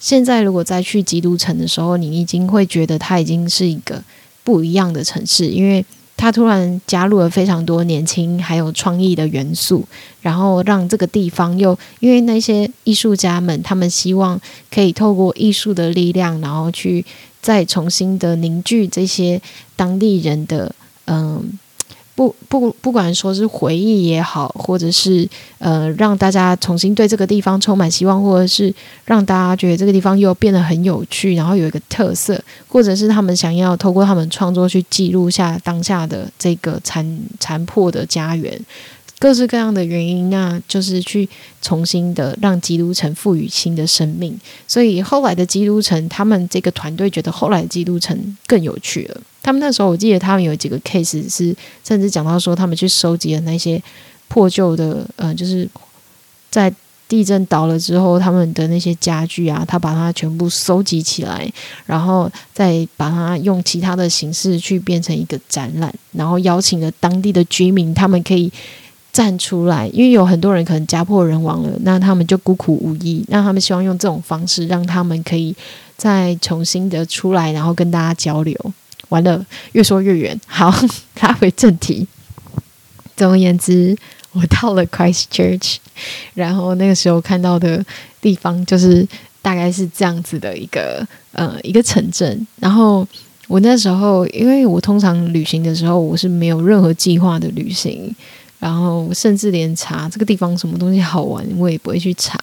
[0.00, 4.02] 现在如果再去基督城的时候，你已经会觉得它已经是一个
[4.42, 5.84] 不一样的城市，因为
[6.16, 9.86] 它突然加入了非常多年轻还有创意的元素，
[10.20, 14.40] 然后让这个地方又因为那些艺术家们，他们希望
[14.72, 17.04] 可以透过艺术的力量，然后去
[17.40, 19.40] 再重新的凝聚这些
[19.76, 20.74] 当地人的
[21.04, 21.58] 嗯。
[22.18, 25.28] 不不，不管说是回忆也好，或者是
[25.60, 38.60] 呃，让大家重新对这个地方充满希望，或者是让大家觉得这个地方又变得很有趣，然后有一个特色，或者是他们想要透过他们创作去记录下当下的这个残残破的家园。
[39.20, 41.28] 各式各样的原因，那就是去
[41.60, 44.38] 重新的让基督城赋予新的生命。
[44.68, 49.20] 所以后来的基督城，他们这个团队觉得后来基督城更有趣了。
[49.42, 51.52] 他们那时候，我记得他们有几个 case 是，
[51.82, 53.82] 甚至讲到说，他们去收集了那些
[54.28, 55.68] 破旧的，呃，就是
[56.48, 56.72] 在
[57.08, 61.50] 地震倒了之后，他们的那些家具啊，他把它全部收集起来，
[61.86, 68.52] 然后再把它用其他的形式去变成一个展览，然后邀请了当地的居民，他们可以。
[69.12, 75.54] 站出来，因为有很多人可能家破人亡了，那他们就孤苦无依，那他们希望用这种方式让他们可以
[75.96, 78.56] 再重新的出来，然后跟大家交流。
[79.08, 80.72] 完了，越说越远，好，
[81.22, 82.06] 拉回正题。
[83.16, 83.96] 总而言之，
[84.32, 85.76] 我到了 Christchurch，
[86.34, 87.84] 然后那个时候看到的
[88.20, 89.08] 地方就是
[89.40, 92.46] 大概是这样子的一个呃一个城镇。
[92.60, 93.04] 然后
[93.46, 98.14] 我那时候，因为我通常旅行的时候，我是没有任何计划的旅行。
[98.58, 102.36] 然后甚至连查这个地方什么东西好玩，我也不会去查。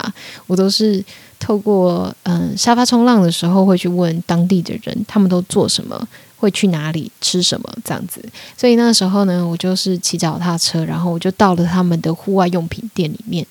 [0.47, 1.03] 我都是
[1.39, 8.23] 透过嗯沙发冲浪的时候会去问当地的人，他们都做什么，会去哪里吃什么这样子。
[8.55, 13.45] 所以那时候呢，我就是骑脚踏车，然后我就到了他们的户外用品店里面，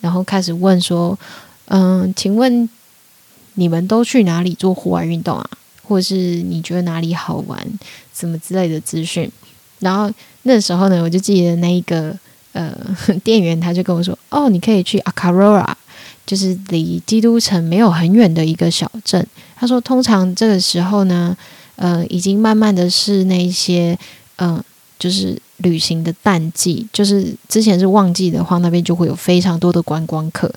[0.00, 1.18] 然后开始问说
[1.66, 2.68] ：“嗯，请问
[3.54, 5.50] 你们都去哪里做户外运动啊？
[5.82, 7.66] 或者是你觉得哪里好玩，
[8.14, 9.28] 什么之类的资讯？”
[9.80, 10.10] 然后
[10.46, 12.16] 那时候呢，我就记得那一个
[12.52, 12.72] 呃
[13.24, 15.74] 店员，他就跟我说：“哦，你可以去 Akaroa，
[16.24, 19.26] 就是离基督城没有很远的一个小镇。”
[19.58, 21.36] 他说：“通常这个时候呢，
[21.74, 23.98] 呃，已经慢慢的是那些
[24.36, 24.64] 嗯、呃，
[24.98, 30.50] 就是旅行的淡季，就是之前是旺季的话，那边就会有非常多的观光客，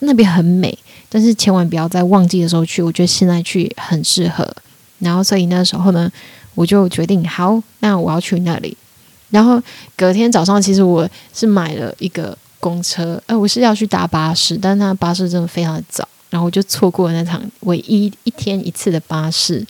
[0.00, 0.76] 那边很美，
[1.08, 4.54] 但是千万不要在旺季的时候去，我觉得现在去很适合。
[4.98, 6.10] 然后所以那时候呢。”
[6.56, 8.74] 我就决定好，那我要去那里。
[9.36, 9.62] 然后
[9.98, 19.62] 隔天早上，其实我是买了一个公车，呃，我是要去搭巴士，但是那巴士真的非常的早，然后我就错过了那场唯一一天一次的巴士，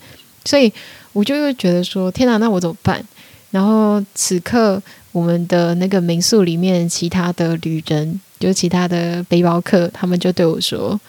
[0.44, 0.72] 所以
[1.12, 3.04] 我就会觉得说，天哪，那我怎么办？
[3.50, 11.00] 然后此刻我们的那个民宿里面其他的旅人，就其他的背包客，他们就对我说：“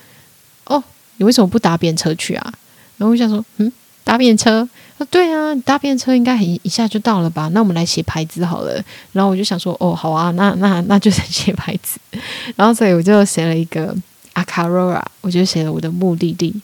[0.65, 0.83] 哦，
[1.17, 2.53] 你为什么不搭便车去啊？”
[2.97, 3.71] 然后我想说：“嗯。”
[4.07, 4.65] 搭便车，
[4.97, 7.49] 啊，对啊，搭便车应该很一下就到了吧？
[7.49, 8.81] 那我们来写牌子好了。
[9.11, 11.99] 然后我就想说，哦，好啊，那那那就是写牌子。
[12.55, 13.93] 然后所以我就写了一个
[14.31, 16.55] 阿卡罗拉，我就写了我的目的地。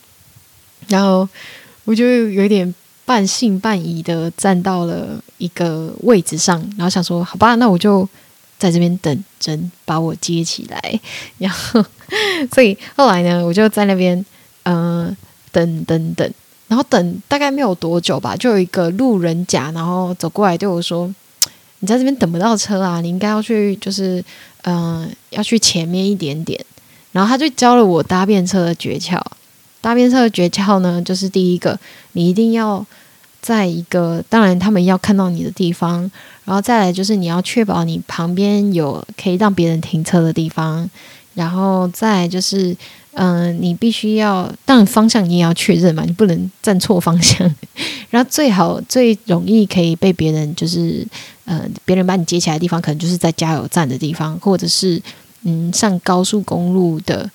[0.88, 1.28] 然后
[1.84, 8.08] 我就有点半信半疑的站到了一个位置上，然后想说，好吧，那我就
[8.58, 11.00] 在这边等人把我接起来。
[11.36, 11.84] 然后
[12.50, 14.24] 所以后来呢，我就在那边，
[14.62, 15.14] 嗯、
[15.52, 16.32] 等等等。
[16.66, 21.06] 然后等大概没有多久吧，就有一个路人甲，然后走过来对我说
[21.80, 24.24] ：“你在这边等不到车啊，你应该要去，就是
[24.62, 26.58] 嗯、要去前面一点点。”
[27.12, 29.20] 然后他就教了我搭便车的诀窍。
[29.82, 31.78] 搭便车的诀窍呢，就是第一个，
[32.12, 32.84] 你一定要
[33.42, 36.10] 在一个当然他们要看到你的地方，
[36.46, 40.88] 然后再来就是你要确保你旁边有可以让别人停车的地方，
[41.34, 42.74] 然后再就是。
[43.14, 47.48] 嗯、你必须要，当然方向你也要确认嘛，你不能站错方向。
[48.10, 51.06] 然后最好最容易可以被别人就是，
[51.44, 55.00] 呃，别人把你接起来的地方，可能就是在加油站的地方，或者是
[55.42, 57.30] 嗯上高速公路的，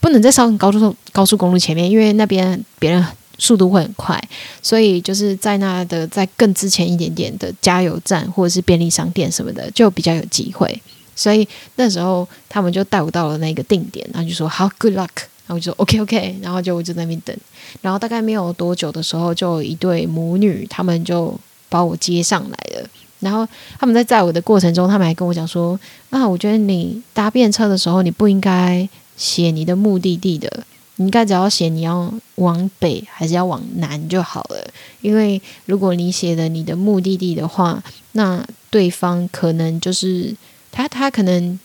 [0.00, 3.04] 不能在上高速高速公路前面，因为那边别人
[3.38, 4.22] 速度会很快，
[4.62, 10.80] 所以就是在那的在更之前一点点的加油站或者是便利商店什么的，就比较有机会。
[11.20, 17.36] 所以那时候他们就带我到了那个定点，然后就说好，good luck，然后我就说 OK OK，然后就我就在那边等，
[17.82, 22.88] 然后大概没有多久的时候，就有一对母女，他们就把我接上来了。
[23.18, 23.46] 然后
[23.78, 25.78] 他们在载我的过程中，他们还跟我讲说
[26.08, 30.50] ：“啊，我觉得你搭便车的时候，你不应该写你的目的地的，
[30.96, 34.66] 你应该只要写你要往北还是要往南就好了。
[35.02, 40.34] 因为如果你写了你的目的地的话，那对方可能就是。”
[40.72, 41.58] 他他可能，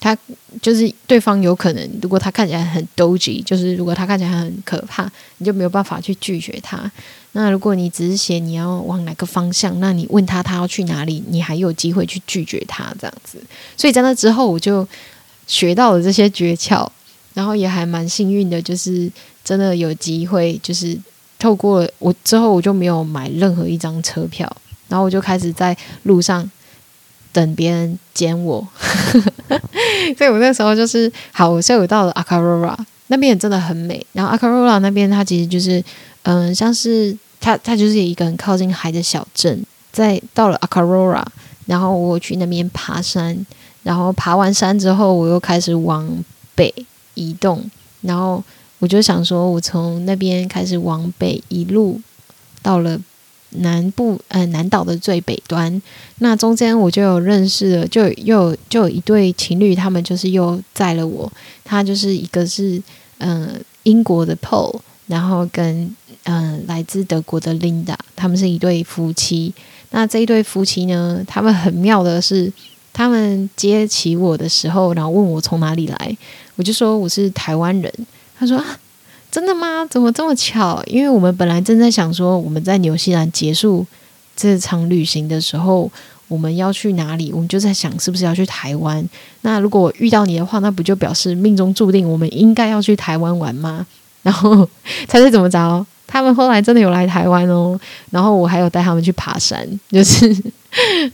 [0.00, 0.16] 他
[0.60, 6.90] 就是对方有可能，如果他看起来很 dodgy，就是如果他看起来很可怕，你就没有办法去拒绝他。
[7.32, 13.38] 那如果你只是写你要往哪个方向，那你问他他要去哪里，你还有机会去拒绝他这样子。
[13.76, 14.86] 所以在那之后，我就
[15.46, 16.86] 学到了这些诀窍，
[17.32, 19.10] 然后也还蛮幸运的，就是
[19.44, 20.98] 真的有机会，就是
[21.38, 24.54] 透过我之后，我就没有买任何一张车票，
[24.88, 26.50] 然后我就开始在路上。
[27.32, 28.66] 等别人捡我，
[30.18, 34.04] 所以我那时候就是好，所以我到了阿卡罗拉那边也真的很美。
[34.12, 35.82] 然后阿卡罗拉那边它其实就是，
[36.24, 39.64] 嗯、像是它它就是一个很靠近海的小镇。
[39.90, 41.24] 在到了阿卡罗拉，
[41.66, 43.46] 然后我去那边爬山，
[43.82, 46.74] 然后爬完山之后，我又开始往北
[47.14, 47.62] 移动。
[48.02, 48.42] 然后
[48.78, 52.00] 我就想说，我从那边开始往北一路
[52.62, 53.00] 到了。
[53.58, 55.80] 南部呃，南岛的最北端，
[56.18, 61.30] 那中间我就有认识了，就又就有一对情侣，他们就是又载了我。
[61.64, 62.82] 他就是一个是
[63.18, 69.52] 嗯、英国的 Paul，然后跟嗯、来自德国的 Linda，他们是一对夫妻。
[69.90, 72.52] 那这一对夫妻呢，他们很妙的是，
[72.92, 76.16] 他们接起我的时候，然后问我从哪里来，
[76.56, 77.92] 我就说我是台湾人。
[78.38, 78.78] 他说啊。
[79.32, 79.86] 真的吗？
[79.88, 80.82] 怎么这么巧？
[80.86, 83.84] 因为我们本来正在想说，我们在纽西兰结束
[84.36, 85.90] 这场旅行的时候，
[86.28, 87.32] 我们要去哪里？
[87.32, 89.02] 我们就在想，是不是要去台湾？
[89.40, 93.86] 那如果我遇到你的话，那不就表示命中注定我们应该要去台湾玩吗？
[94.22, 94.68] 然后
[95.08, 95.86] 猜猜怎么着？
[96.06, 97.80] 他们后来真的有来台湾哦。
[98.10, 100.30] 然后我还有带他们去爬山，就是，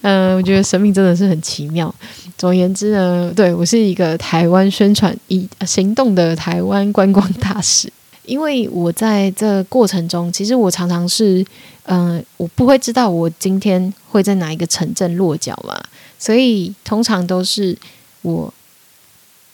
[0.02, 1.94] 嗯、 我觉得生命真的是很奇妙。
[2.36, 7.88] 总而言之呢，对，我是一个台湾宣传一行动的台湾观光大使。
[8.28, 11.44] 因为我在这过程中，其实我常常是，
[11.84, 15.82] 嗯、我不会知道我今天会在哪一个城镇落脚嘛，
[16.18, 17.76] 所以通常都是
[18.20, 18.52] 我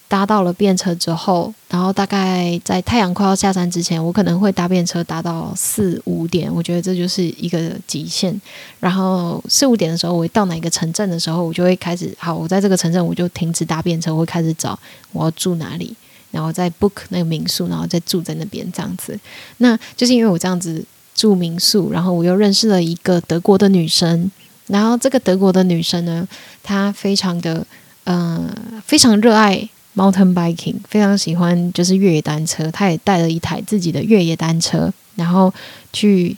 [0.09, 8.38] 搭到了便车之后，然后大概在太阳快要下山之前，我可能会搭便车搭到四五点，我觉得这就是一个极限。
[8.80, 14.78] 然后四五点的时候，我到哪一个城镇的时候，我就会开始，好，我在这个城镇我就停止搭便车，我会开始找
[15.12, 15.96] 我要住哪里。
[16.35, 19.16] 然后再 book 那个民宿，然后再住在那边这样子。
[19.59, 24.28] 那就是因为我这样子住民宿，然后我又认识了一个德国的女生。
[24.66, 26.26] 然后这个德国的女生呢，
[26.62, 27.64] 她非常的
[28.05, 28.53] 呃
[28.85, 32.68] 非常热爱 mountain biking，非常喜欢就是越野单车。
[32.70, 35.53] 她也带了一台自己的越野单车，然后
[35.93, 36.37] 去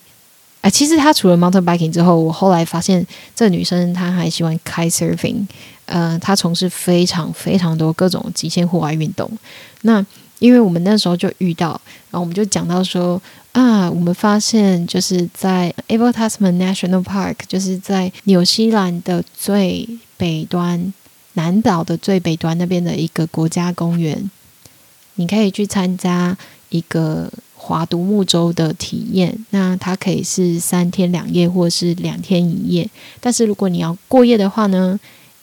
[0.61, 5.47] 哎，其实她除了 mountain biking 之后，我后来发现这女生她还喜欢 kite surfing，
[5.87, 9.31] 呃，他从事非常非常多各种极限户外运动。
[9.83, 10.05] 那
[10.39, 11.81] 因为我们那时候就遇到，
[12.11, 13.21] 然后我们就讲到说
[13.53, 20.93] 啊，我们发现就是在 Abel Tasman National Park，就是在纽西兰的最北端，
[21.35, 24.31] 南岛的最北端那边的一个国家公园，
[25.15, 26.37] 你可以去参加
[26.69, 29.47] 一个划独木舟的体验。
[29.51, 32.87] 那它可以是三天两夜，或是两天一夜。
[33.21, 35.01] 但是如果你要过夜的话呢，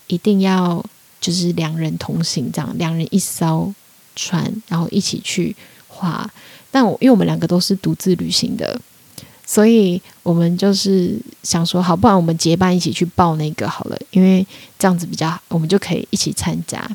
[0.08, 0.84] 一定要
[1.22, 3.74] 就是两人同行，这样两人一艘。
[4.16, 5.56] 船，然后一起去
[5.88, 6.32] 划。
[6.70, 8.80] 但我因为我们两个都是独自旅行的，
[9.44, 14.46] 所以我们就是想说，好，不然我们结伴一起去报那个好了，因为
[14.78, 16.88] 这样子比较好，我们就可以一起参加。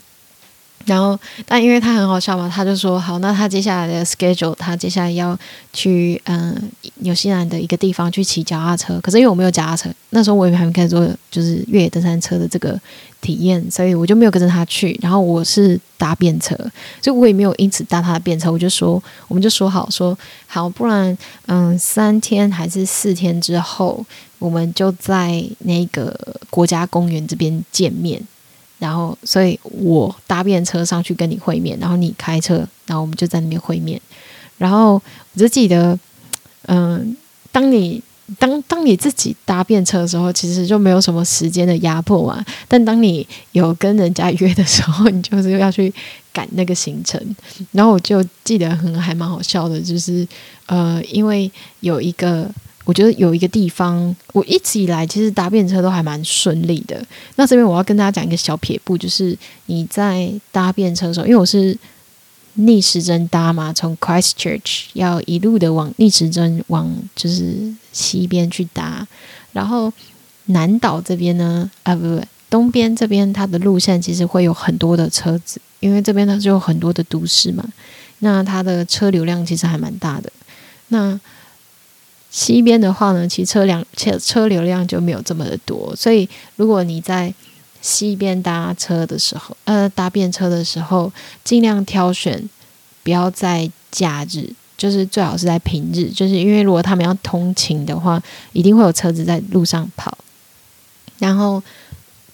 [0.89, 5.39] 然后，但因为他很好笑嘛，他就说好，那他接下来的 schedule，他接下来要
[5.72, 6.57] 去嗯
[7.01, 8.99] 纽西兰的一个地方去骑脚踏车。
[9.01, 12.80] 可是因为我没有脚踏车，那时候我也还没开始做就是越野登山车的这个
[13.20, 14.99] 体验，所以我就没有跟着他去。
[15.03, 16.57] 然后我是搭便车，
[17.03, 18.51] 所以我也没有因此搭他的便车。
[18.51, 21.16] 我就说，我们就说好说好，不然
[21.47, 24.03] 嗯三天还是四天之后，
[24.39, 26.18] 我们就在那个
[26.49, 28.22] 国家公园这边见面。
[28.79, 32.57] 然后，所以我搭便车上去跟你会面，然后你开车，
[32.87, 34.01] 然后我们就在那边会面。
[34.57, 35.99] 然后我就记得，
[36.66, 37.16] 嗯，
[37.51, 38.03] 当你
[38.39, 42.45] 当当你自己搭便车的时候，其实就没有什么时间的压迫嘛。
[42.68, 45.93] 但当你有跟人家约的时候，你就是要去
[46.33, 47.20] 赶那个行程。
[47.72, 50.26] 然后我就记得很还蛮好笑的，就是
[50.66, 51.51] 呃，因为
[51.81, 52.49] 有一个。
[52.89, 56.99] 我觉得有一个地方，我一直以来其实搭便车都还蛮顺利的。
[57.36, 59.36] 那这边我要跟大家讲一个小撇步，就是
[59.66, 61.76] 你在搭便车的时候，因为我是
[62.55, 69.07] 逆时针搭嘛，从 Christchurch 要一路的往逆时针往就是西边去搭，
[69.53, 69.93] 然后
[70.47, 77.62] 南岛这边呢，啊不不，东边这边它的路线其实会有很多的车子，因为这边它就有很多的都市嘛，
[78.20, 80.32] 那它的车流量其实还蛮大的。
[80.89, 81.20] 那
[82.31, 87.33] 西边的话呢，其实车辆车车流量就没有这么的多，所以如果你在
[87.81, 91.11] 西边搭车的时候，呃，搭便车的时候，
[91.43, 92.49] 尽量挑选
[93.03, 98.22] 不要在假日，就是最好是在平日，就是因为如果他们要通勤的话，
[98.53, 100.18] 一定会有车子在路上跑，
[101.18, 101.62] 然后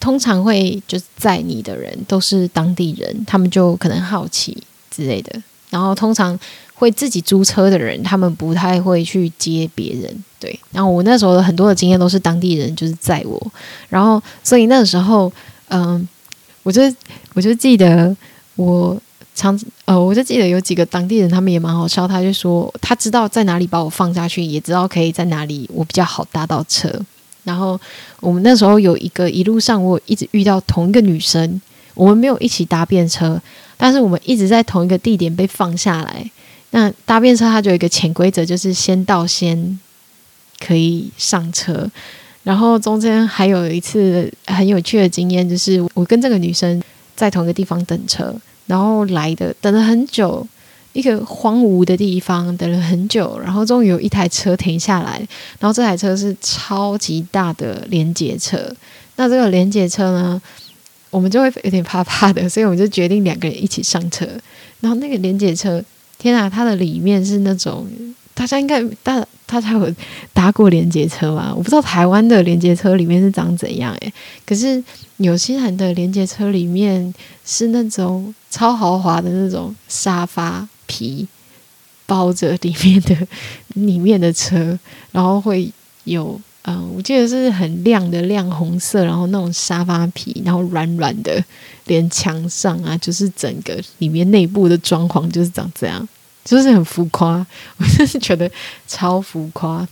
[0.00, 5.40] 通常会就是载你的人都是当地人，他们就可能好奇之类的，
[5.70, 6.36] 然后通常。
[6.84, 10.24] 会自己租车的人，他们不太会去接别人。
[10.38, 13.52] 对，然后我那时候很多的经验都是当地人就是载我，
[13.88, 15.32] 然后所以那个时候，
[15.68, 16.06] 嗯，
[16.62, 16.82] 我就
[17.32, 18.14] 我就记得
[18.56, 18.94] 我
[19.34, 26.92] 常呃，我就记得有几个当地人，他们也蛮好笑，他就说他知道在哪里把我放下去，也知道可以在哪里我比较好搭到车。
[27.44, 27.80] 然后
[28.20, 31.60] 我们那时候有一个一路上我一直遇到同一个女生，
[31.94, 33.40] 我们没有一起搭便车，
[33.78, 36.30] 但是我们一直在同一个地点被放下来。
[36.76, 39.78] 那搭便车它就有一个潜规则，就是先到先
[40.58, 41.88] 可以上车。
[42.42, 46.82] 然后中间还有一次很有趣的经验，就是我跟这个女生
[47.14, 48.34] 在同一个地方等车，
[48.66, 50.44] 然后来的等了很久，
[50.94, 55.24] 一个荒芜的地方等了很久，然后终于有一台车停下来，
[55.60, 58.58] 然后这台车是超级大的连接车。
[59.14, 60.42] 那这个连接车呢，
[61.10, 64.26] 我们就会有点怕怕的，所以我们就决定两个人一起上车。
[64.80, 65.80] 然后那个连接车。
[66.24, 67.86] 天啊，它的里面是那种
[68.32, 69.94] 大家应该大大家有
[70.32, 71.52] 搭过连接车吧？
[71.54, 74.12] 我不知道台湾的连接车里面是长怎样诶，
[74.46, 74.82] 可是
[75.18, 77.12] 纽西兰的连接车里面
[77.44, 81.28] 是那种超豪华的那种沙发皮
[82.06, 83.16] 包着里面的
[83.74, 84.78] 里面的车，
[85.12, 85.70] 然后会
[86.04, 91.42] 有嗯，我记得是很亮的亮红色，然后那种沙发皮，然后软软的，
[91.86, 96.06] 连墙上啊，就是整个里面内部的装潢就是长这样。
[96.44, 97.46] 就是很浮夸，
[97.78, 98.50] 我就是觉得
[98.86, 99.88] 超浮夸。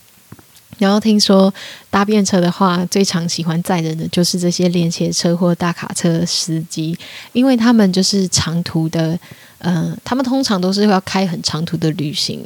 [0.77, 1.53] 然后听说
[1.89, 6.95] 搭便车的话，最常喜欢载人的就是这些连结车或大卡车司机，
[7.33, 9.19] 因为他们就是长途的，
[9.61, 12.43] 嗯、他们通常都是要开很长途的旅行，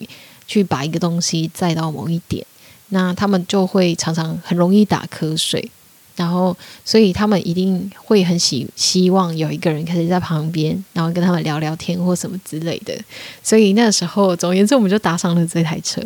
[0.47, 2.47] 去把一个东西载到某一点，
[2.89, 5.71] 那他们就会常常很容易打瞌睡。
[6.17, 12.95] 然后，所以他们一定会很希希望有一个人可以在旁边，然后跟他们聊聊天或什么之类的。
[13.43, 16.01] 所以那时候，总而言之，我们就搭上了这台车。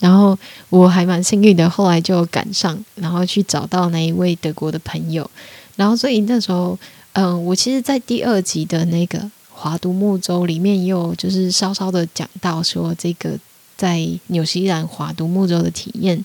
[0.00, 0.36] 然后
[0.68, 5.30] 我还蛮幸运的，后来就赶上，然后去找到那一位德国的朋友。
[5.76, 6.76] 然后，所以那时候，
[7.12, 13.38] 嗯、我其实，在第二集的那个华都木舟里面，也有就是稍稍的讲到说，这个
[13.82, 16.24] 在纽西兰划独木舟的体验。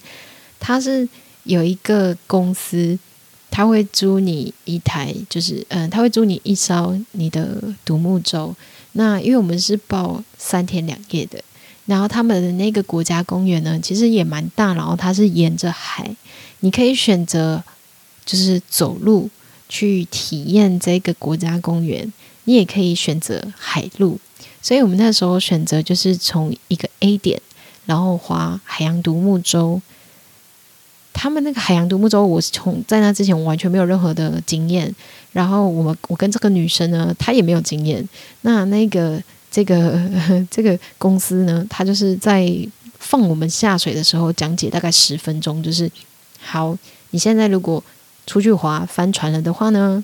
[0.60, 1.10] 它是
[1.44, 3.00] 有一个公司，
[3.50, 8.56] 他会租你一台，就是嗯，他会租你一艘你的独木舟。
[8.92, 11.44] 那因为我们是报三天两夜的，
[11.88, 16.16] 然后他们的那个国家公园呢，其实也蛮大，然后它是沿着海，
[16.60, 17.64] 你可以选择
[18.24, 19.28] 就是走路
[19.68, 24.20] 去体验这个国家公园，你也可以选择海路。
[24.62, 27.42] 所以我们那时候选择就是从一个 A 点，
[27.88, 29.82] 然后划海洋独木舟。
[31.12, 34.94] 他们那个海洋独木舟，我是从在那之前我完全没有任何的经验。
[35.32, 38.08] 然后我们我跟这个女生呢，她也没有经验。
[38.42, 39.20] 那那个
[39.50, 40.00] 这个
[40.52, 42.48] 这个公司呢，她就是在
[43.00, 45.90] 放我们下水的时候讲解大概十分钟，就是
[46.40, 46.78] 好，
[47.10, 47.84] 你现在如果
[48.28, 50.04] 出去划翻船了的话呢，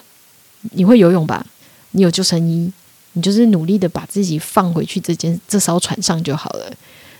[0.71, 1.45] 你会游泳吧？
[1.91, 2.71] 你有救生衣。
[3.15, 6.73] 你就是努力的把自己放回去这间这艘船上就好了。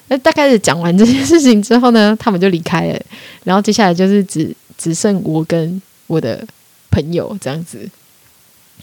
[0.08, 3.01] 那大概是讲完这件事情之后呢， 他们就离开了。
[3.43, 6.45] 然后接下来就是只只剩我跟我的
[6.91, 7.89] 朋友这样子。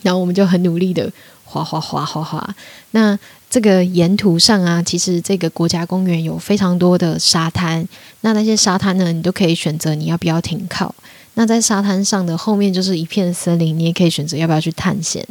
[0.03, 1.13] 然后我们就很努力的
[1.45, 2.55] 划划划划划。
[2.93, 3.19] 那
[3.51, 7.87] 这个沿途上啊，其实这个国家公园有非常多的沙滩。
[8.23, 10.95] 那那些沙滩呢，你都可以选择你要不要停靠。
[11.35, 15.27] 那在沙滩上的后面就是一片森林，你也可以选择要不要去探险。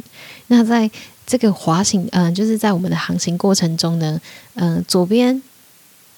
[0.46, 0.88] 那在
[1.26, 4.20] 这个滑行，嗯、就是在我们的航行过程中呢，
[4.54, 5.40] 嗯、左边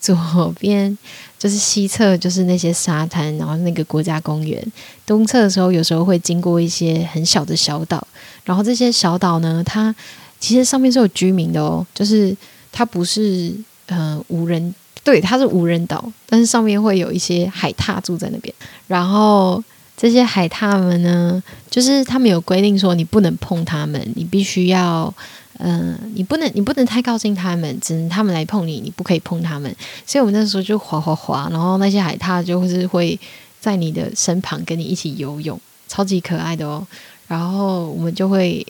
[0.03, 0.99] 左边
[1.39, 4.61] 就是西侧， 就是那些沙滩，然后那个国家公园。
[5.07, 8.07] 东侧的时候，有时候会经过一些很小的小岛，
[8.45, 9.95] 然后这些小岛呢，它
[10.41, 12.37] 其实上面是有居民的哦，就是
[12.73, 13.55] 它不是
[13.87, 14.75] 呃无人，
[15.05, 18.53] 对，它是无人岛，但是上面会有一些海獭住在那边，
[18.89, 19.63] 然后。
[19.95, 21.41] 这些海獭们呢，
[21.71, 25.15] 就是他们有规定说，你不能碰它们，你必须要，
[25.59, 29.75] 嗯、你不能，你不能太靠近他们，只能他们来碰你，你不可以碰他们。
[30.07, 33.19] 所以我们那时候就滑滑滑，然后那些海獭就是会
[33.61, 36.87] 在你的身旁跟你一起游泳，超级可爱的哦。
[37.29, 38.67] 然后我们就会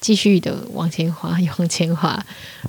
[0.00, 2.24] 继续的往前滑， 往前滑，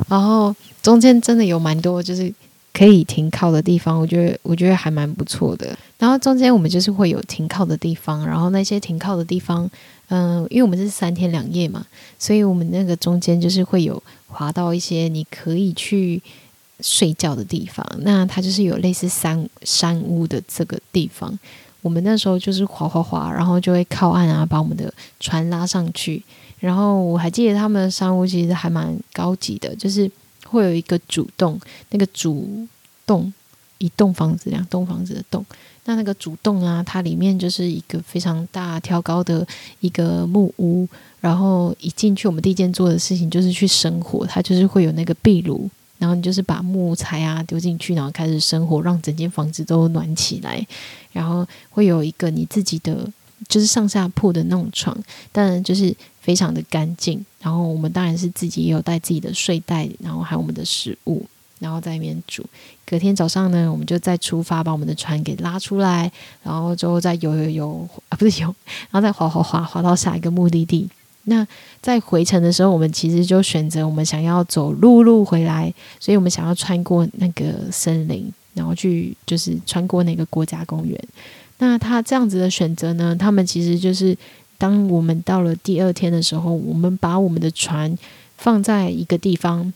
[0.08, 2.34] 然后中间真的有蛮多就是。
[2.76, 5.78] 可以停靠的地方，我觉得我觉得还蛮不错的。
[5.98, 9.70] 然后中间我们就是会有停靠的地方，然后那些停靠的地方，
[10.10, 11.86] 嗯、因为我们是三天两夜嘛，
[12.20, 16.22] 所以我们那个中间就是会有滑到一些你可以去
[16.82, 17.86] 睡觉的地方。
[18.02, 21.40] 那它就是有类似山山屋的这个地方。
[21.82, 26.22] 我们那时候就是滑滑滑，然后就会靠岸啊，把我们的船拉上去。
[26.60, 30.12] 然后我还记得他们的山屋其实还蛮高级的，就是。
[30.56, 32.68] 会有一个主栋，那个主
[33.06, 33.32] 栋
[33.78, 35.46] 一栋房子，两栋房子的栋。
[35.84, 39.46] 那那个主栋啊，它里面就是一个非常大挑高的
[39.82, 40.88] 一个木屋。
[41.20, 44.26] 然后一进去，我们第一件做的事情就是去生火。
[44.26, 50.66] 它就是会有那个壁炉，然后你就是把木材啊丢进去，然后开始生火，让整间房子都暖起来。
[51.12, 53.08] 然后会有一个你自己的。
[53.50, 54.98] 就是上下铺的那种床，
[55.34, 57.24] 当然就是非常的干净。
[57.46, 61.24] 然后我们当然是自己也有带自己的睡袋，然后还有我们的食物，
[61.60, 62.44] 然后在里面煮。
[62.88, 68.48] 隔天早上呢，我们就再出发，把我们的船给拉出来，然后之后再游游游啊，不是游，
[68.90, 70.90] 然后再滑滑滑滑到下一个目的地。
[71.26, 71.46] 那
[71.84, 81.00] 在回程的时候，我们其实就选择我们想要走陆路回来，所以我们想要穿过那个森林，然后去就是穿过那个国家公园。
[81.60, 83.16] 那他这样子的选择呢？
[83.16, 84.16] 他们其实就是，
[84.58, 87.98] 当我们到了第二天的时候，我们把我们的船
[88.38, 89.74] 放在一个地方，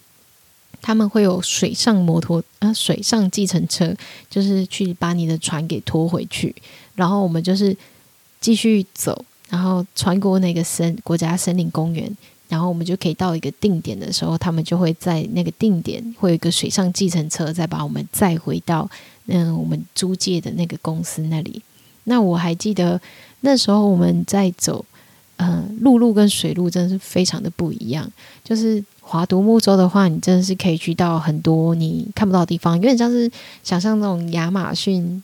[0.82, 3.96] 他们会有水上摩托啊，水上计程车，
[4.30, 6.56] 就是去把你的船给拖回去，
[6.96, 7.76] 然后我们就是
[8.40, 12.10] 继续走，然后穿过那个森国家森林公园，
[12.48, 18.90] 然后我们就可以到一个定点的时候，他们就会在那个定点会有一个水上计程车再把我们载回到
[19.32, 21.62] 嗯、我们租借的那个公司那里。
[22.06, 23.00] 那我还记得
[23.42, 24.84] 那时候我们在走，
[25.38, 28.10] 嗯、呃，陆路跟水路真的是非常的不一样。
[28.44, 33.32] 就是划独木舟的话，你真的是可以去到很多你看不到的地方，有点像是
[33.64, 35.24] 想象那种亚马逊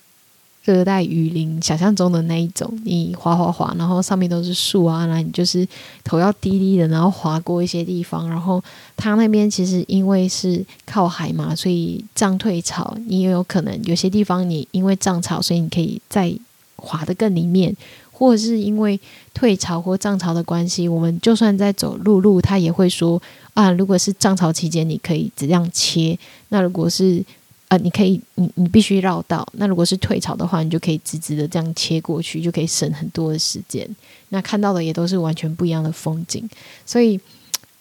[0.63, 2.67] 热带雨林，想象中的那一种。
[2.83, 5.67] 你划划划，然后上面都是树啊，然后你就是
[6.03, 8.27] 头要低低的，然后划过一些地方。
[8.27, 8.63] 然后
[8.97, 16.35] 它那边其实因为是靠海嘛，所以涨退潮，你也有可能有些地方你因为涨潮，所以你可以再
[16.77, 17.75] 滑得更里面，
[18.17, 18.97] 或者是因为
[19.33, 23.21] 退潮或涨潮的关系，我们就算在走陆路，他也会说
[23.53, 27.21] 啊，如果是涨潮期间，你可以这样切；那如果是
[27.67, 33.85] 啊，你可以你你必须绕道；那如果是退潮的话，你就可以直直的这样切过去，就可以省很多的时间。
[34.29, 36.49] 那看到的也都是完全不一样的风景，
[36.85, 37.19] 所以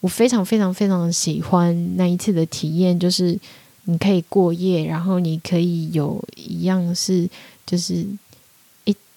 [0.00, 3.38] 我非常非常非常喜欢那一次的体验，就是
[3.84, 7.30] 你可以过夜，然后你可以有一样是
[7.64, 8.04] 就是。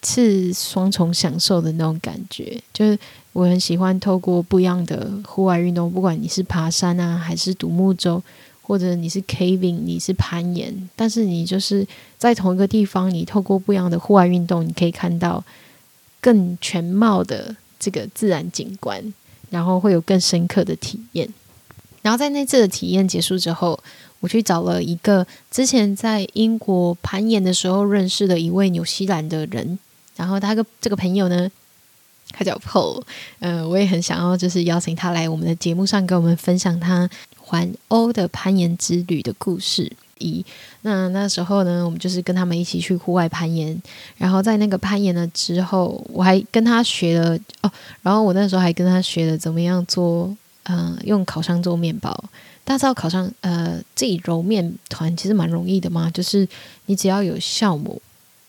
[0.02, 2.60] 是双重享受的那种感觉。
[2.72, 2.98] 就是
[3.32, 8.22] 我很喜欢透过不一样的户外运动，不管你是爬山啊，还是独木舟，
[8.62, 11.86] 或者你是 caving，你是攀岩，但是你就是
[12.16, 15.42] 在同一个地方，你透过不一样的户外运动，你可以看到
[16.20, 19.12] 更全貌的这个自然景观，
[19.50, 21.28] 然后会有更深刻的体验。
[22.02, 23.78] 然后在那次的体验结束之后，
[24.20, 29.78] 我去找了一个之前在英国攀岩的时候认识的一位纽西兰的人，
[30.18, 31.50] 然后他个这个朋友呢，
[32.32, 33.02] 他叫 Paul，
[33.38, 37.08] 呃，我也很想要就是邀请他来我们的节目上跟我们分享他
[37.38, 39.90] 环欧的攀岩之旅的故事。
[40.18, 40.44] 一
[40.82, 43.80] 那那时候呢，我们就是跟他们一起去户外攀岩，
[44.18, 47.70] 然后在那个攀岩了之后，我还跟他学了哦，
[48.02, 50.36] 然后我那时候还跟他学了怎么样做。
[50.70, 52.12] 嗯、呃，用烤箱做面包，
[52.62, 56.46] 大家知道烤箱呃自己揉面团其实蛮容易的嘛，就是
[56.84, 58.02] 你只要有酵母、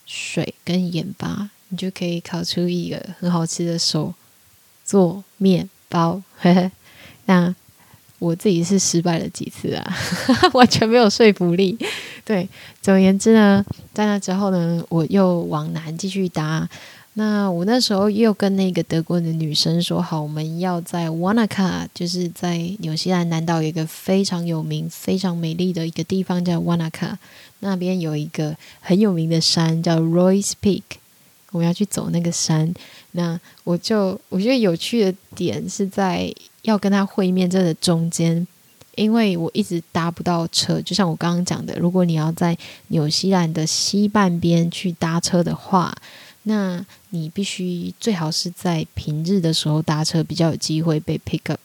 [0.06, 4.14] 水跟盐巴，你就可以烤出一个很好吃的手
[4.84, 6.22] 做面包。
[7.26, 7.56] 那
[8.20, 9.98] 我自己是失败了几次啊，
[10.54, 11.78] 完全没有说服力。
[12.26, 12.48] 对，
[12.82, 16.68] 总而言之呢，在那之后呢，我又往南继续搭。
[17.14, 27.18] 那我那时候又跟那个德国的女生说好，我们要在瓦纳卡，就是在纽西兰南岛有一个非常有名、非常美丽的一个地方叫瓦纳卡，
[27.60, 30.84] 那边有一个很有名的山叫 Roy's Peak
[31.52, 32.74] 我要去走那个山。
[33.12, 38.48] 那我就我觉得有趣的点是在要跟他会面这的中间，
[38.96, 45.96] 因为我一直搭不到车，就像我刚刚讲的，如果你要在纽西兰的西半边去搭车的话。
[46.44, 51.60] 那你必须最好是在平日的时候搭车，比较有机会被 pick up。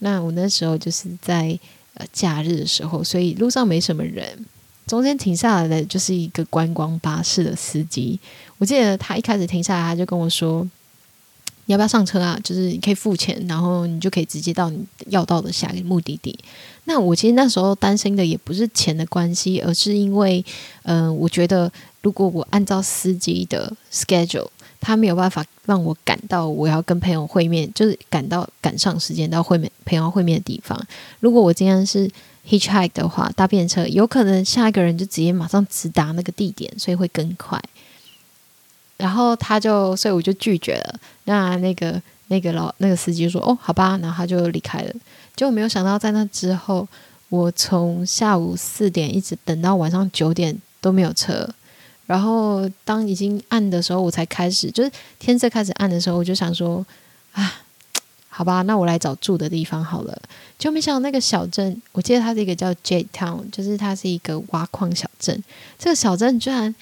[0.00, 1.58] 那我那时候就是在
[1.94, 4.44] 呃假日的时候，所以路上没什么人。
[4.88, 8.18] 中间停下来的就是一个观光巴士的司机。
[8.56, 10.66] 我记得他一开始停下来，他就跟我说
[11.66, 12.40] ：“你要不要上车啊？
[12.42, 16.36] 就是你可以付钱，然后你就可以直接到你要到的下一个目的地。”
[16.86, 20.44] 那我其实那时候担心的也不是钱的关系，而是因为，
[20.84, 21.70] 嗯、我觉得。
[22.00, 24.46] 如果我按照司机的 schedule，
[24.80, 30.80] 他没有办法让我赶到我要跟朋友会面，就是赶到赶上时间到会面朋友会面的地方。
[31.18, 32.08] 如果我今天是
[32.48, 37.60] hitchhike 的话，搭便车，有可能下一个人就直接马上直达那个地点，所以会更快。
[38.96, 40.98] 然后他就，所以我就拒绝了。
[41.24, 44.92] 那那个那个老那个司机说：“哦，好吧。”然后他就离开了。
[45.36, 46.88] 结果没有想到，在那之后，
[47.28, 51.48] 我从下午四点一直等到晚上九点都没有车。
[52.06, 56.84] 然后当已经暗的时候，我才开始，就是天色开始暗的时候，我就想说，
[57.32, 57.60] 啊，
[58.38, 60.16] 好吧，那我来找住的地方好了。
[60.56, 65.42] 就没想到那个小镇，我记得它是一个叫 J Town，就是它是一个挖矿小镇。
[65.76, 66.72] 这个小镇居然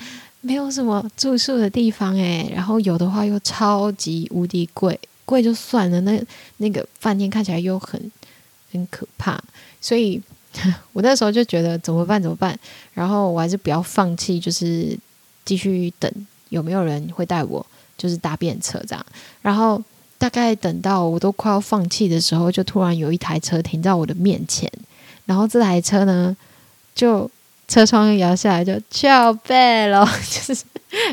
[0.42, 6.22] 没有什么住宿的地方诶，然后有的话又超级无敌贵，贵就算了，那
[6.58, 8.12] 那个饭店看起来又很
[8.72, 9.42] 很可怕，
[9.80, 10.20] 所以
[10.92, 12.20] 我那时候就觉得怎么办？
[12.22, 12.54] 怎么办？
[12.92, 14.98] 然后我还是不要放弃，就是。
[15.46, 16.12] 继续等
[16.48, 17.64] 有没有人会带我，
[17.96, 19.06] 就是搭便车这样。
[19.40, 19.80] 然后
[20.18, 24.70] 大概等到我都快要放弃的时候，就突然有一台车停在我的面前。
[25.24, 26.36] 然后这台车呢，
[26.94, 27.30] 就
[27.68, 30.64] 车窗摇下来就翘背了，就 是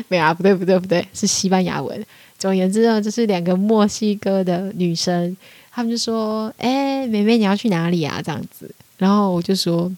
[0.08, 2.04] 没有啊，不对不对不对，是西班牙文。
[2.38, 5.36] 总而言之呢，就是两个墨西哥的女生，
[5.70, 8.70] 她们就说：“哎，妹妹你要去哪里啊？”这样子。
[8.98, 9.90] 然后我就说。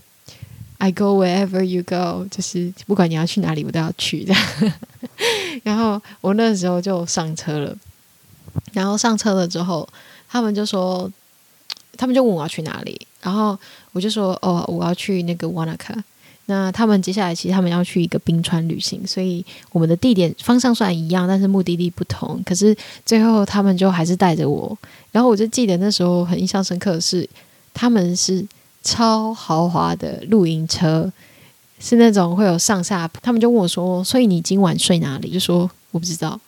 [0.78, 4.42] I go wherever you go，就是不管你要去哪里，我都要去这样。
[5.64, 7.74] 然后我那时候就上车了，
[8.72, 9.88] 然后上车了之后，
[10.28, 11.10] 他们就说，
[11.96, 13.58] 他们就问我要去哪里，然后
[13.92, 15.94] 我就说，哦，我要去那个瓦纳卡。
[16.46, 22.40] 那他们接下来其实他们要去一个冰川旅行，所以我们的地点方向虽然一样，但是目的地不同。
[22.44, 24.76] 可是最后他们就还是带着我，
[25.12, 27.28] 然后我就记得那时候很印象深刻的是，
[27.72, 28.46] 他们是。
[28.86, 31.12] 超豪华的露营车，
[31.80, 33.10] 是那种会有上下。
[33.20, 36.40] 他们就问我说：“所以你今晚睡哪里？”就说我不知道。